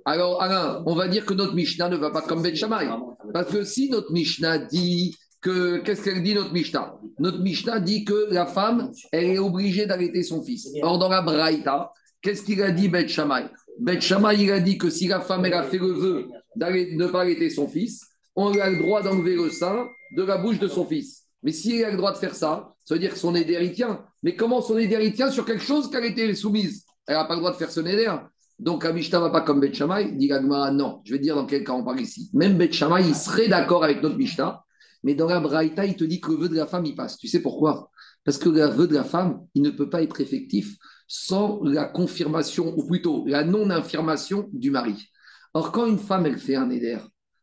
Alors, 0.05 0.41
Alain, 0.41 0.83
on 0.85 0.95
va 0.95 1.07
dire 1.07 1.25
que 1.25 1.33
notre 1.33 1.53
Mishnah 1.53 1.89
ne 1.89 1.97
va 1.97 2.11
pas 2.11 2.21
comme 2.21 2.41
Bet 2.41 2.55
Shammai. 2.55 2.87
Parce 3.33 3.51
que 3.51 3.63
si 3.63 3.89
notre 3.89 4.11
Mishnah 4.11 4.59
dit 4.59 5.15
que. 5.41 5.79
Qu'est-ce 5.79 6.03
qu'elle 6.03 6.23
dit, 6.23 6.33
notre 6.33 6.53
Mishnah? 6.53 6.95
Notre 7.19 7.39
Mishnah 7.39 7.79
dit 7.79 8.05
que 8.05 8.27
la 8.31 8.45
femme, 8.45 8.91
elle 9.11 9.25
est 9.25 9.39
obligée 9.39 9.85
d'arrêter 9.85 10.23
son 10.23 10.41
fils. 10.41 10.69
Or, 10.81 10.97
dans 10.97 11.09
la 11.09 11.21
Braïta, 11.21 11.91
qu'est-ce 12.21 12.43
qu'il 12.43 12.61
a 12.61 12.71
dit, 12.71 12.87
Bet 12.87 13.07
Shammai? 13.07 13.47
Bet 13.79 14.01
Shammai, 14.01 14.37
il 14.39 14.51
a 14.51 14.59
dit 14.59 14.77
que 14.77 14.89
si 14.89 15.07
la 15.07 15.21
femme, 15.21 15.45
elle 15.45 15.53
a 15.53 15.63
fait 15.63 15.77
le 15.77 15.91
vœu 15.91 16.27
de 16.55 16.95
ne 16.95 17.07
pas 17.07 17.21
arrêter 17.21 17.49
son 17.49 17.67
fils, 17.67 18.01
on 18.35 18.51
a 18.57 18.69
le 18.69 18.77
droit 18.77 19.01
d'enlever 19.01 19.35
le 19.35 19.49
sein 19.49 19.87
de 20.15 20.23
la 20.23 20.37
bouche 20.37 20.59
de 20.59 20.67
son 20.67 20.85
fils. 20.85 21.23
Mais 21.43 21.51
si 21.51 21.83
a 21.83 21.91
le 21.91 21.97
droit 21.97 22.11
de 22.11 22.17
faire 22.17 22.35
ça, 22.35 22.69
ça 22.83 22.95
veut 22.95 22.99
dire 22.99 23.13
que 23.13 23.19
son 23.19 23.35
éder, 23.35 23.57
il 23.61 23.73
tient. 23.73 24.03
Mais 24.23 24.35
comment 24.35 24.61
son 24.61 24.77
éder, 24.77 24.97
il 25.01 25.13
tient 25.13 25.29
sur 25.29 25.45
quelque 25.45 25.63
chose 25.63 25.89
qu'elle 25.89 26.05
été 26.05 26.33
soumise? 26.35 26.85
Elle 27.07 27.15
n'a 27.15 27.25
pas 27.25 27.35
le 27.35 27.39
droit 27.39 27.51
de 27.51 27.57
faire 27.57 27.71
son 27.71 27.85
éder. 27.85 28.11
Donc, 28.57 28.85
Amishta 28.85 29.19
va 29.19 29.29
pas 29.29 29.41
comme 29.41 29.59
Bet 29.59 29.73
Shammai. 29.73 30.13
Dit 30.13 30.31
non. 30.49 31.01
Je 31.03 31.13
vais 31.13 31.19
dire 31.19 31.35
dans 31.35 31.45
quel 31.45 31.63
cas 31.63 31.73
on 31.73 31.83
parle 31.83 32.01
ici. 32.01 32.29
Même 32.33 32.57
Bet 32.57 32.71
Shammai, 32.71 33.03
il 33.05 33.15
serait 33.15 33.47
d'accord 33.47 33.83
avec 33.83 34.01
notre 34.01 34.17
Mishnah. 34.17 34.63
Mais 35.03 35.13
dans 35.13 35.27
la 35.27 35.39
Braïta, 35.39 35.85
il 35.85 35.95
te 35.95 36.03
dit 36.03 36.19
que 36.19 36.31
le 36.31 36.37
vœu 36.37 36.49
de 36.49 36.55
la 36.55 36.65
femme, 36.65 36.85
il 36.85 36.95
passe. 36.95 37.17
Tu 37.17 37.27
sais 37.27 37.41
pourquoi? 37.41 37.91
Parce 38.23 38.39
que 38.39 38.49
le 38.49 38.65
vœu 38.65 38.87
de 38.87 38.95
la 38.95 39.03
femme, 39.03 39.41
il 39.53 39.61
ne 39.61 39.69
peut 39.69 39.89
pas 39.89 40.01
être 40.01 40.19
effectif 40.19 40.77
sans 41.07 41.61
la 41.63 41.85
confirmation, 41.85 42.73
ou 42.77 42.85
plutôt 42.87 43.25
la 43.27 43.43
non-infirmation 43.43 44.49
du 44.53 44.71
mari. 44.71 45.09
Or, 45.53 45.71
quand 45.71 45.85
une 45.85 45.99
femme, 45.99 46.25
elle 46.25 46.37
fait 46.37 46.55
un 46.55 46.69
éder, 46.69 46.97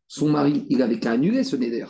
son 0.07 0.29
mari, 0.29 0.65
il 0.69 0.81
avait 0.81 0.99
qu'à 0.99 1.11
annuler 1.11 1.43
ce 1.43 1.55
éder. 1.55 1.85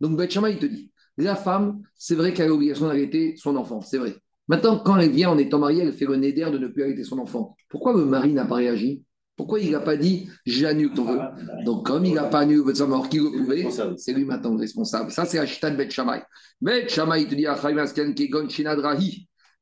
Donc, 0.00 0.16
Bet 0.16 0.30
Shammai, 0.30 0.52
il 0.52 0.58
te 0.58 0.66
dit 0.66 0.90
la 1.18 1.34
femme, 1.34 1.82
c'est 1.96 2.14
vrai 2.14 2.32
qu'elle 2.32 2.46
a 2.46 2.48
l'obligation 2.48 2.86
d'arrêter 2.86 3.34
son 3.36 3.56
enfant, 3.56 3.80
c'est 3.80 3.98
vrai. 3.98 4.14
Maintenant, 4.46 4.78
quand 4.78 4.96
elle 4.96 5.10
vient 5.10 5.30
en 5.30 5.38
étant 5.38 5.58
mariée, 5.58 5.82
elle 5.82 5.92
fait 5.92 6.06
le 6.06 6.16
nez 6.16 6.32
de 6.32 6.58
ne 6.58 6.68
plus 6.68 6.84
arrêter 6.84 7.04
son 7.04 7.18
enfant. 7.18 7.56
Pourquoi 7.68 7.92
le 7.92 8.04
mari 8.04 8.32
n'a 8.32 8.44
pas 8.44 8.54
réagi? 8.56 9.02
Pourquoi 9.36 9.60
il 9.60 9.70
n'a 9.70 9.80
pas 9.80 9.96
dit 9.96 10.28
j'annule 10.46 10.92
ton 10.94 11.04
vœu? 11.04 11.20
Donc, 11.64 11.86
comme 11.86 12.04
il 12.04 12.14
n'a 12.14 12.24
pas 12.24 12.40
annulé 12.40 12.60
votre 12.60 12.86
mort, 12.86 13.08
qui 13.08 13.18
le 13.18 13.30
pouvait 13.30 13.68
C'est 13.96 14.12
lui 14.12 14.24
maintenant 14.24 14.52
le 14.52 14.58
responsable. 14.58 15.12
Ça, 15.12 15.24
c'est 15.26 15.38
de 15.38 15.76
Bet 15.76 15.90
Shamay. 15.90 16.22
Bet 16.60 16.88
Shamay, 16.88 17.22
il 17.22 17.28
te 17.28 17.34
dit 17.34 17.46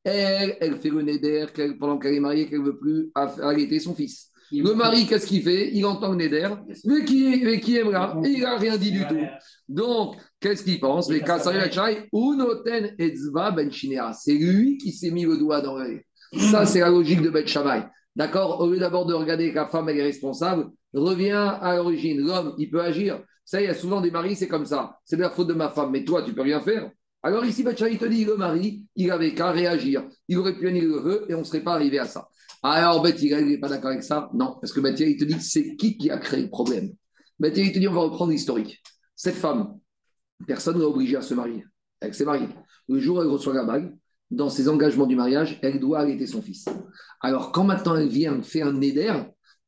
elle, 0.06 0.56
elle 0.60 0.76
fait 0.76 0.90
le 0.90 1.02
neder 1.02 1.46
pendant 1.78 1.98
qu'elle 1.98 2.14
est 2.14 2.20
mariée, 2.20 2.46
qu'elle 2.46 2.60
ne 2.60 2.66
veut 2.66 2.78
plus 2.78 3.10
arrêter 3.14 3.80
son 3.80 3.94
fils. 3.94 4.30
Le 4.52 4.74
mari, 4.74 5.06
qu'est-ce 5.06 5.26
qu'il 5.26 5.42
fait? 5.42 5.70
Il 5.72 5.84
entend 5.84 6.12
le 6.12 6.16
neder, 6.16 6.48
mais 6.84 7.04
qui, 7.04 7.40
mais 7.42 7.58
qui 7.58 7.76
aimera 7.76 8.16
Il 8.24 8.42
n'a 8.42 8.56
rien 8.56 8.76
dit 8.76 8.92
du 8.92 9.04
tout. 9.04 9.18
Donc, 9.68 10.14
qu'est-ce 10.38 10.62
qu'il 10.62 10.78
pense? 10.78 11.08
Ben 11.08 11.24
C'est 14.12 14.34
lui 14.34 14.78
qui 14.78 14.92
s'est 14.92 15.10
mis 15.10 15.24
le 15.24 15.36
doigt 15.36 15.60
dans 15.60 15.76
l'œil. 15.76 16.02
Ça, 16.38 16.64
c'est 16.66 16.80
la 16.80 16.90
logique 16.90 17.22
de 17.22 17.30
Bet 17.30 17.46
D'accord? 18.14 18.60
Au 18.60 18.70
lieu 18.70 18.78
d'abord 18.78 19.06
de 19.06 19.14
regarder 19.14 19.50
que 19.50 19.56
la 19.56 19.66
femme, 19.66 19.88
elle 19.88 19.98
est 19.98 20.04
responsable, 20.04 20.68
reviens 20.94 21.46
à 21.46 21.74
l'origine. 21.76 22.20
L'homme, 22.20 22.54
il 22.58 22.70
peut 22.70 22.80
agir. 22.80 23.20
Ça, 23.44 23.60
il 23.60 23.64
y 23.64 23.68
a 23.68 23.74
souvent 23.74 24.00
des 24.00 24.12
maris, 24.12 24.36
c'est 24.36 24.48
comme 24.48 24.66
ça. 24.66 24.96
C'est 25.04 25.16
la 25.16 25.30
faute 25.30 25.48
de 25.48 25.54
ma 25.54 25.68
femme, 25.68 25.90
mais 25.90 26.04
toi, 26.04 26.22
tu 26.22 26.32
peux 26.32 26.42
rien 26.42 26.60
faire. 26.60 26.90
Alors 27.22 27.44
ici, 27.44 27.64
Bet 27.64 27.74
te 27.74 28.06
dit, 28.06 28.24
le 28.24 28.36
mari, 28.36 28.84
il 28.94 29.10
avait 29.10 29.34
qu'à 29.34 29.50
réagir. 29.50 30.06
Il 30.28 30.38
aurait 30.38 30.54
pu 30.54 30.68
annuler 30.68 30.86
le 30.86 31.00
vœu 31.00 31.26
et 31.28 31.34
on 31.34 31.40
ne 31.40 31.44
serait 31.44 31.62
pas 31.62 31.74
arrivé 31.74 31.98
à 31.98 32.04
ça. 32.04 32.28
Alors, 32.62 33.02
Beth 33.02 33.20
il 33.22 33.34
n'est 33.46 33.58
pas 33.58 33.68
d'accord 33.68 33.90
avec 33.90 34.02
ça 34.02 34.30
Non, 34.34 34.56
parce 34.60 34.72
que 34.72 34.80
Beth 34.80 34.98
il 35.00 35.16
te 35.16 35.24
dit 35.24 35.40
c'est 35.40 35.76
qui 35.76 35.96
qui 35.96 36.10
a 36.10 36.18
créé 36.18 36.42
le 36.42 36.50
problème? 36.50 36.94
Il 37.40 37.72
te 37.72 37.78
dit 37.78 37.88
on 37.88 37.92
va 37.92 38.00
reprendre 38.00 38.32
l'historique. 38.32 38.82
Cette 39.14 39.34
femme, 39.34 39.78
personne 40.46 40.76
ne 40.76 40.82
l'a 40.82 40.88
obligée 40.88 41.16
à 41.16 41.22
se 41.22 41.34
marier. 41.34 41.64
Elle 42.00 42.14
s'est 42.14 42.24
mariée. 42.24 42.48
Le 42.88 42.98
jour 42.98 43.18
où 43.18 43.22
elle 43.22 43.28
reçoit 43.28 43.54
la 43.54 43.64
bague, 43.64 43.94
dans 44.30 44.48
ses 44.48 44.68
engagements 44.68 45.06
du 45.06 45.16
mariage, 45.16 45.58
elle 45.62 45.78
doit 45.78 46.00
arrêter 46.00 46.26
son 46.26 46.42
fils. 46.42 46.64
Alors, 47.20 47.52
quand 47.52 47.64
maintenant 47.64 47.96
elle 47.96 48.08
vient 48.08 48.42
faire 48.42 48.66
un 48.66 48.80
éder, 48.80 49.12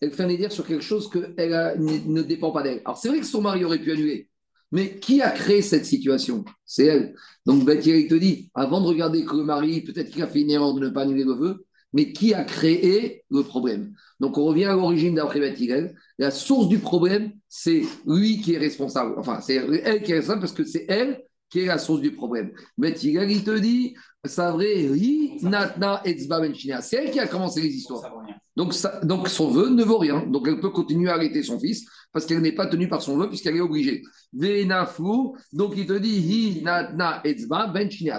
elle 0.00 0.12
fait 0.12 0.24
un 0.24 0.28
éder 0.28 0.50
sur 0.50 0.66
quelque 0.66 0.82
chose 0.82 1.10
qui 1.10 1.18
ne 1.18 2.22
dépend 2.22 2.50
pas 2.50 2.62
d'elle. 2.62 2.82
Alors, 2.84 2.98
c'est 2.98 3.08
vrai 3.08 3.20
que 3.20 3.26
son 3.26 3.42
mari 3.42 3.64
aurait 3.64 3.78
pu 3.78 3.92
annuler, 3.92 4.28
mais 4.70 4.98
qui 4.98 5.22
a 5.22 5.30
créé 5.30 5.62
cette 5.62 5.86
situation? 5.86 6.44
C'est 6.64 6.86
elle. 6.86 7.14
Donc, 7.46 7.64
Beth 7.64 7.84
il 7.86 8.08
te 8.08 8.14
dit, 8.14 8.50
avant 8.54 8.80
de 8.80 8.86
regarder 8.86 9.24
que 9.24 9.36
le 9.36 9.44
mari, 9.44 9.80
peut-être 9.80 10.10
qu'il 10.10 10.22
a 10.22 10.26
fait 10.26 10.40
une 10.40 10.50
erreur 10.50 10.74
de 10.74 10.80
ne 10.80 10.90
pas 10.90 11.02
annuler 11.02 11.24
le 11.24 11.34
vœu, 11.34 11.64
mais 11.92 12.12
qui 12.12 12.34
a 12.34 12.44
créé 12.44 13.24
le 13.30 13.42
problème? 13.42 13.94
Donc 14.20 14.36
on 14.36 14.44
revient 14.44 14.66
à 14.66 14.74
l'origine 14.74 15.14
d'après 15.14 15.40
Beth 15.40 15.94
La 16.18 16.30
source 16.30 16.68
du 16.68 16.78
problème, 16.78 17.32
c'est 17.48 17.82
lui 18.06 18.40
qui 18.40 18.54
est 18.54 18.58
responsable. 18.58 19.14
Enfin, 19.16 19.40
c'est 19.40 19.54
elle 19.56 20.02
qui 20.02 20.12
est 20.12 20.16
responsable 20.16 20.40
parce 20.40 20.52
que 20.52 20.64
c'est 20.64 20.84
elle 20.88 21.22
qui 21.50 21.60
est 21.60 21.66
la 21.66 21.78
source 21.78 22.00
du 22.00 22.12
problème? 22.12 22.52
Beth 22.76 23.02
il 23.02 23.44
te 23.44 23.58
dit, 23.58 23.94
ça 24.24 24.52
vrai, 24.52 24.88
natna 25.42 26.02
C'est 26.80 26.96
elle 26.96 27.10
qui 27.10 27.20
a 27.20 27.26
commencé 27.26 27.60
les 27.60 27.68
histoires. 27.68 28.02
Donc, 28.56 28.74
donc 29.04 29.28
son 29.28 29.50
vœu 29.50 29.70
ne 29.70 29.84
vaut 29.84 29.98
rien. 29.98 30.26
Donc 30.26 30.48
elle 30.48 30.60
peut 30.60 30.70
continuer 30.70 31.10
à 31.10 31.14
arrêter 31.14 31.42
son 31.42 31.58
fils 31.58 31.86
parce 32.12 32.26
qu'elle 32.26 32.40
n'est 32.40 32.52
pas 32.52 32.66
tenue 32.66 32.88
par 32.88 33.02
son 33.02 33.16
vœu 33.16 33.28
puisqu'elle 33.28 33.56
est 33.56 33.60
obligée. 33.60 34.02
Venafou, 34.32 35.36
donc 35.52 35.74
il 35.76 35.86
te 35.86 35.92
dit, 35.92 36.18
hi 36.18 36.62
natna 36.62 37.20
etzba 37.24 37.72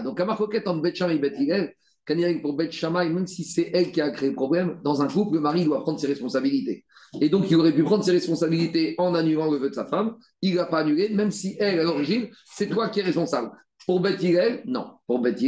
Donc 0.04 0.20
à 0.20 0.26
ma 0.26 0.34
entre 0.34 0.82
Beth 0.82 1.02
et 1.02 1.76
pour 2.42 2.54
Beth 2.54 2.72
Shammai, 2.72 3.10
même 3.10 3.28
si 3.28 3.44
c'est 3.44 3.72
elle 3.74 3.92
qui 3.92 4.02
a 4.02 4.10
créé 4.12 4.30
le 4.30 4.36
problème, 4.36 4.80
dans 4.84 5.02
un 5.02 5.08
couple, 5.08 5.36
le 5.36 5.42
mari 5.42 5.64
doit 5.64 5.82
prendre 5.82 6.00
ses 6.00 6.08
responsabilités. 6.08 6.86
Et 7.22 7.30
donc, 7.30 7.50
il 7.50 7.56
aurait 7.56 7.74
pu 7.74 7.84
prendre 7.84 8.04
ses 8.04 8.12
responsabilités 8.12 8.96
en 8.98 9.16
annulant 9.16 9.52
le 9.52 9.58
vœu 9.58 9.70
de 9.70 9.76
sa 9.76 9.86
femme. 9.86 10.16
Il 10.42 10.56
n'a 10.56 10.66
pas 10.66 10.80
annulé, 10.80 11.10
même 11.10 11.32
si 11.32 11.56
elle, 11.60 11.80
à 11.80 11.84
l'origine, 11.84 12.30
c'est 12.46 12.68
toi 12.68 12.90
qui 12.90 13.00
es 13.00 13.04
responsable. 13.04 13.52
Pour 13.86 14.02
Beth 14.02 14.24
non. 14.66 14.92
Pour 15.08 15.20
Beth 15.20 15.40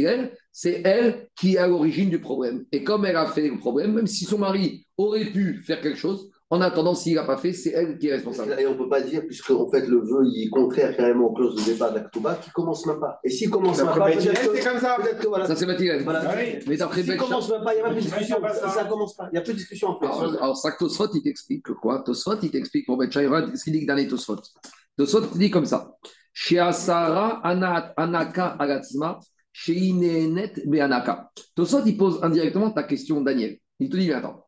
c'est 0.50 0.82
elle 0.84 1.28
qui 1.36 1.54
est 1.54 1.58
à 1.58 1.68
l'origine 1.68 2.10
du 2.10 2.20
problème. 2.20 2.64
Et 2.72 2.82
comme 2.82 3.04
elle 3.04 3.16
a 3.16 3.26
fait 3.26 3.48
le 3.48 3.58
problème, 3.58 3.92
même 3.92 4.08
si 4.08 4.24
son 4.24 4.38
mari 4.38 4.84
aurait 4.96 5.26
pu 5.26 5.62
faire 5.62 5.80
quelque 5.80 5.98
chose, 5.98 6.31
en 6.52 6.60
attendant, 6.60 6.94
s'il 6.94 7.14
n'a 7.14 7.24
pas 7.24 7.38
fait, 7.38 7.54
c'est 7.54 7.70
elle 7.70 7.96
qui 7.96 8.08
est 8.08 8.12
responsable. 8.12 8.54
Et 8.58 8.66
on 8.66 8.72
ne 8.72 8.76
peut 8.76 8.88
pas 8.88 9.00
dire, 9.00 9.22
puisque 9.26 9.50
en 9.52 9.70
fait, 9.70 9.86
le 9.86 10.00
vœu 10.00 10.26
il 10.26 10.46
est 10.46 10.50
contraire 10.50 10.94
carrément 10.94 11.28
aux 11.28 11.32
clauses 11.32 11.54
de 11.54 11.72
départ 11.72 11.94
d'Aktuba, 11.94 12.34
qu'il 12.34 12.50
ne 12.50 12.52
commence 12.52 12.84
même 12.84 13.00
pas. 13.00 13.18
Et 13.24 13.30
s'il 13.30 13.48
ne 13.48 13.54
commence 13.54 13.78
même 13.78 13.86
pas, 13.86 14.10
peut-être 14.10 14.20
c'est 14.20 14.62
comme 14.62 14.78
ça. 14.78 14.98
Peut-être 15.00 15.20
que 15.20 15.28
voilà. 15.28 15.46
Ça, 15.46 15.56
c'est 15.56 15.64
Mathilde. 15.64 16.02
Voilà. 16.04 16.22
Ah 16.28 16.34
oui. 16.36 16.58
Mais 16.68 16.76
d'après 16.76 17.02
S'il 17.02 17.14
ne 17.14 17.16
commence 17.16 17.50
même 17.50 17.64
pas, 17.64 17.72
il 17.72 17.76
n'y 17.76 17.80
a 17.80 17.84
pas 17.88 17.94
de 17.94 18.00
discussion. 18.00 18.36
Ça 18.70 18.84
ne 18.84 18.88
commence 18.90 19.16
pas. 19.16 19.28
Il 19.28 19.32
n'y 19.32 19.38
a 19.38 19.40
plus 19.40 19.54
de 19.54 19.58
discussion 19.58 19.88
en 19.88 19.98
fait. 19.98 20.04
Alors, 20.04 20.42
alors 20.42 20.56
ça, 20.58 20.72
Tosfot, 20.72 21.08
il 21.14 21.22
t'explique 21.22 21.72
quoi? 21.80 22.02
Tosfot, 22.04 22.36
il 22.42 22.50
t'explique 22.50 22.84
pour 22.84 22.98
Betchaï, 22.98 23.30
ce 23.54 23.64
qu'il 23.64 23.72
dit 23.72 23.86
dans 23.86 23.94
les 23.94 24.06
Tosfot. 24.06 24.36
Tosfot, 24.98 25.22
il 25.32 25.38
dit 25.38 25.50
comme 25.50 25.64
ça. 25.64 25.90
Chez 26.34 26.58
Asara, 26.58 27.40
Anaka, 27.46 28.56
Agatsma, 28.58 29.20
chez 29.54 29.72
Inenet, 29.72 30.52
Beanaka. 30.66 31.30
Tosfot, 31.56 31.80
il 31.86 31.96
pose 31.96 32.18
indirectement 32.22 32.70
ta 32.72 32.82
question, 32.82 33.22
Daniel. 33.22 33.56
Il 33.80 33.88
te 33.88 33.96
dit, 33.96 34.08
mais 34.08 34.14
attends. 34.14 34.44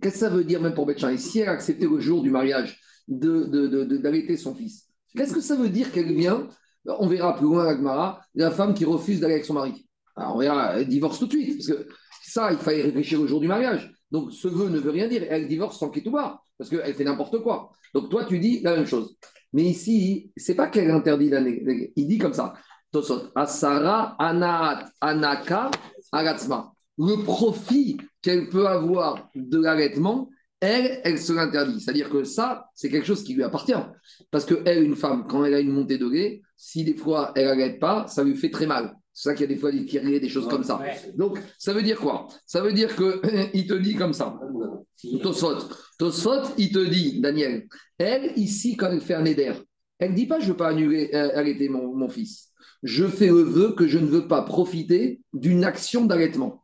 Qu'est-ce 0.00 0.14
que 0.14 0.20
ça 0.20 0.28
veut 0.28 0.44
dire 0.44 0.60
même 0.60 0.74
pour 0.74 0.86
Betchan 0.86 1.16
Si 1.16 1.40
elle 1.40 1.48
a 1.48 1.52
accepté 1.52 1.86
le 1.86 1.98
jour 1.98 2.22
du 2.22 2.30
mariage 2.30 2.80
de, 3.08 4.36
son 4.36 4.54
fils, 4.54 4.88
qu'est-ce 5.16 5.34
que 5.34 5.40
ça 5.40 5.56
veut 5.56 5.68
dire 5.68 5.90
qu'elle 5.90 6.14
vient 6.14 6.48
On 6.86 7.08
verra 7.08 7.36
plus 7.36 7.46
loin 7.46 7.66
Agmara, 7.66 8.20
la 8.34 8.50
femme 8.50 8.74
qui 8.74 8.84
refuse 8.84 9.20
d'aller 9.20 9.34
avec 9.34 9.44
son 9.44 9.54
mari? 9.54 9.86
Alors 10.14 10.36
on 10.36 10.38
verra, 10.38 10.78
elle 10.78 10.88
divorce 10.88 11.18
tout 11.18 11.26
de 11.26 11.32
suite, 11.32 11.56
parce 11.56 11.78
que 11.78 11.88
ça, 12.22 12.52
il 12.52 12.58
fallait 12.58 12.82
réfléchir 12.82 13.20
au 13.20 13.26
jour 13.26 13.40
du 13.40 13.48
mariage. 13.48 13.92
Donc 14.10 14.32
ce 14.32 14.48
vœu 14.48 14.68
ne 14.68 14.78
veut 14.78 14.90
rien 14.90 15.08
dire, 15.08 15.24
elle 15.28 15.48
divorce 15.48 15.78
sans 15.78 15.90
voir, 16.06 16.44
parce 16.56 16.70
qu'elle 16.70 16.94
fait 16.94 17.04
n'importe 17.04 17.42
quoi. 17.42 17.72
Donc 17.94 18.10
toi, 18.10 18.24
tu 18.24 18.38
dis 18.38 18.60
la 18.60 18.76
même 18.76 18.86
chose. 18.86 19.16
Mais 19.52 19.64
ici, 19.64 20.30
c'est 20.36 20.54
pas 20.54 20.68
qu'elle 20.68 20.90
interdit 20.90 21.28
la 21.28 21.40
il 21.40 22.06
dit 22.06 22.18
comme 22.18 22.34
ça. 22.34 22.54
Tosot, 22.92 23.30
Asara, 23.34 24.16
Anaka, 25.00 25.70
Aratzma 26.12 26.72
le 27.00 27.24
profit 27.24 27.96
qu'elle 28.20 28.48
peut 28.48 28.66
avoir 28.66 29.30
de 29.34 29.58
l'allaitement, 29.58 30.28
elle, 30.60 31.00
elle 31.04 31.18
se 31.18 31.32
l'interdit. 31.32 31.80
C'est-à-dire 31.80 32.10
que 32.10 32.24
ça, 32.24 32.66
c'est 32.74 32.90
quelque 32.90 33.06
chose 33.06 33.24
qui 33.24 33.32
lui 33.32 33.42
appartient. 33.42 33.72
Parce 34.30 34.44
que 34.44 34.62
elle, 34.66 34.82
une 34.82 34.96
femme, 34.96 35.26
quand 35.26 35.44
elle 35.44 35.54
a 35.54 35.60
une 35.60 35.72
montée 35.72 35.96
de 35.96 36.06
lait, 36.06 36.42
si 36.56 36.84
des 36.84 36.94
fois 36.94 37.32
elle 37.34 37.46
n'allait 37.46 37.78
pas, 37.78 38.06
ça 38.06 38.22
lui 38.22 38.36
fait 38.36 38.50
très 38.50 38.66
mal. 38.66 38.94
C'est 39.14 39.30
ça 39.30 39.34
qu'il 39.34 39.42
y 39.48 39.50
a 39.50 39.54
des 39.54 39.60
fois 39.60 39.72
des 39.72 39.84
tirés, 39.86 40.20
des 40.20 40.28
choses 40.28 40.46
comme 40.46 40.62
ça. 40.62 40.80
Donc, 41.16 41.38
ça 41.58 41.72
veut 41.72 41.82
dire 41.82 41.98
quoi? 41.98 42.28
Ça 42.46 42.60
veut 42.60 42.72
dire 42.72 42.94
qu'il 42.94 43.66
te 43.66 43.74
dit 43.74 43.94
comme 43.94 44.12
ça. 44.12 44.38
Tosfot. 45.22 45.56
Tosfot, 45.98 46.54
il 46.58 46.70
te 46.70 46.84
dit, 46.84 47.20
Daniel, 47.20 47.66
elle, 47.98 48.32
ici, 48.36 48.76
quand 48.76 48.90
elle 48.90 49.00
fait 49.00 49.14
un 49.14 49.24
éder, 49.24 49.52
Elle 49.98 50.12
ne 50.12 50.16
dit 50.16 50.26
pas 50.26 50.38
je 50.38 50.46
ne 50.46 50.50
veux 50.50 50.56
pas 50.56 50.68
annuler, 50.68 51.10
euh, 51.14 51.36
arrêter 51.36 51.68
mon, 51.68 51.94
mon, 51.94 52.08
fils. 52.08 52.50
Je 52.82 53.06
fais 53.06 53.26
le 53.26 53.42
vœu 53.42 53.74
que 53.74 53.88
je 53.88 53.98
ne 53.98 54.06
veux 54.06 54.28
pas 54.28 54.42
profiter 54.42 55.20
d'une 55.32 55.64
action 55.64 56.04
d'arrêtement. 56.06 56.59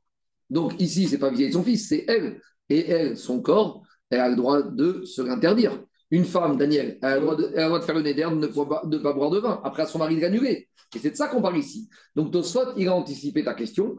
Donc 0.50 0.80
ici, 0.80 1.06
ce 1.06 1.12
n'est 1.12 1.18
pas 1.18 1.30
vis-à-vis 1.30 1.48
de 1.48 1.54
son 1.54 1.62
fils, 1.62 1.88
c'est 1.88 2.04
elle. 2.08 2.40
Et 2.68 2.88
elle, 2.88 3.16
son 3.16 3.40
corps, 3.40 3.82
elle 4.10 4.20
a 4.20 4.28
le 4.28 4.36
droit 4.36 4.62
de 4.62 5.04
se 5.04 5.22
l'interdire. 5.22 5.82
Une 6.10 6.24
femme, 6.24 6.56
Daniel, 6.56 6.98
elle 7.02 7.08
a 7.08 7.14
le 7.16 7.22
droit 7.22 7.36
de, 7.36 7.84
faire 7.84 7.94
le 7.94 8.02
néder, 8.02 8.22
de 8.22 8.34
ne 8.34 8.98
pas 8.98 9.12
boire 9.12 9.30
de 9.30 9.38
vin. 9.38 9.60
Après, 9.64 9.82
à 9.82 9.86
son 9.86 9.98
mari 9.98 10.16
de 10.16 10.20
l'annuler. 10.20 10.68
Et 10.94 10.98
c'est 10.98 11.10
de 11.10 11.16
ça 11.16 11.28
qu'on 11.28 11.42
parle 11.42 11.58
ici. 11.58 11.88
Donc 12.14 12.30
Tosfot, 12.30 12.74
il 12.76 12.88
a 12.88 12.94
anticipé 12.94 13.42
ta 13.44 13.54
question. 13.54 13.96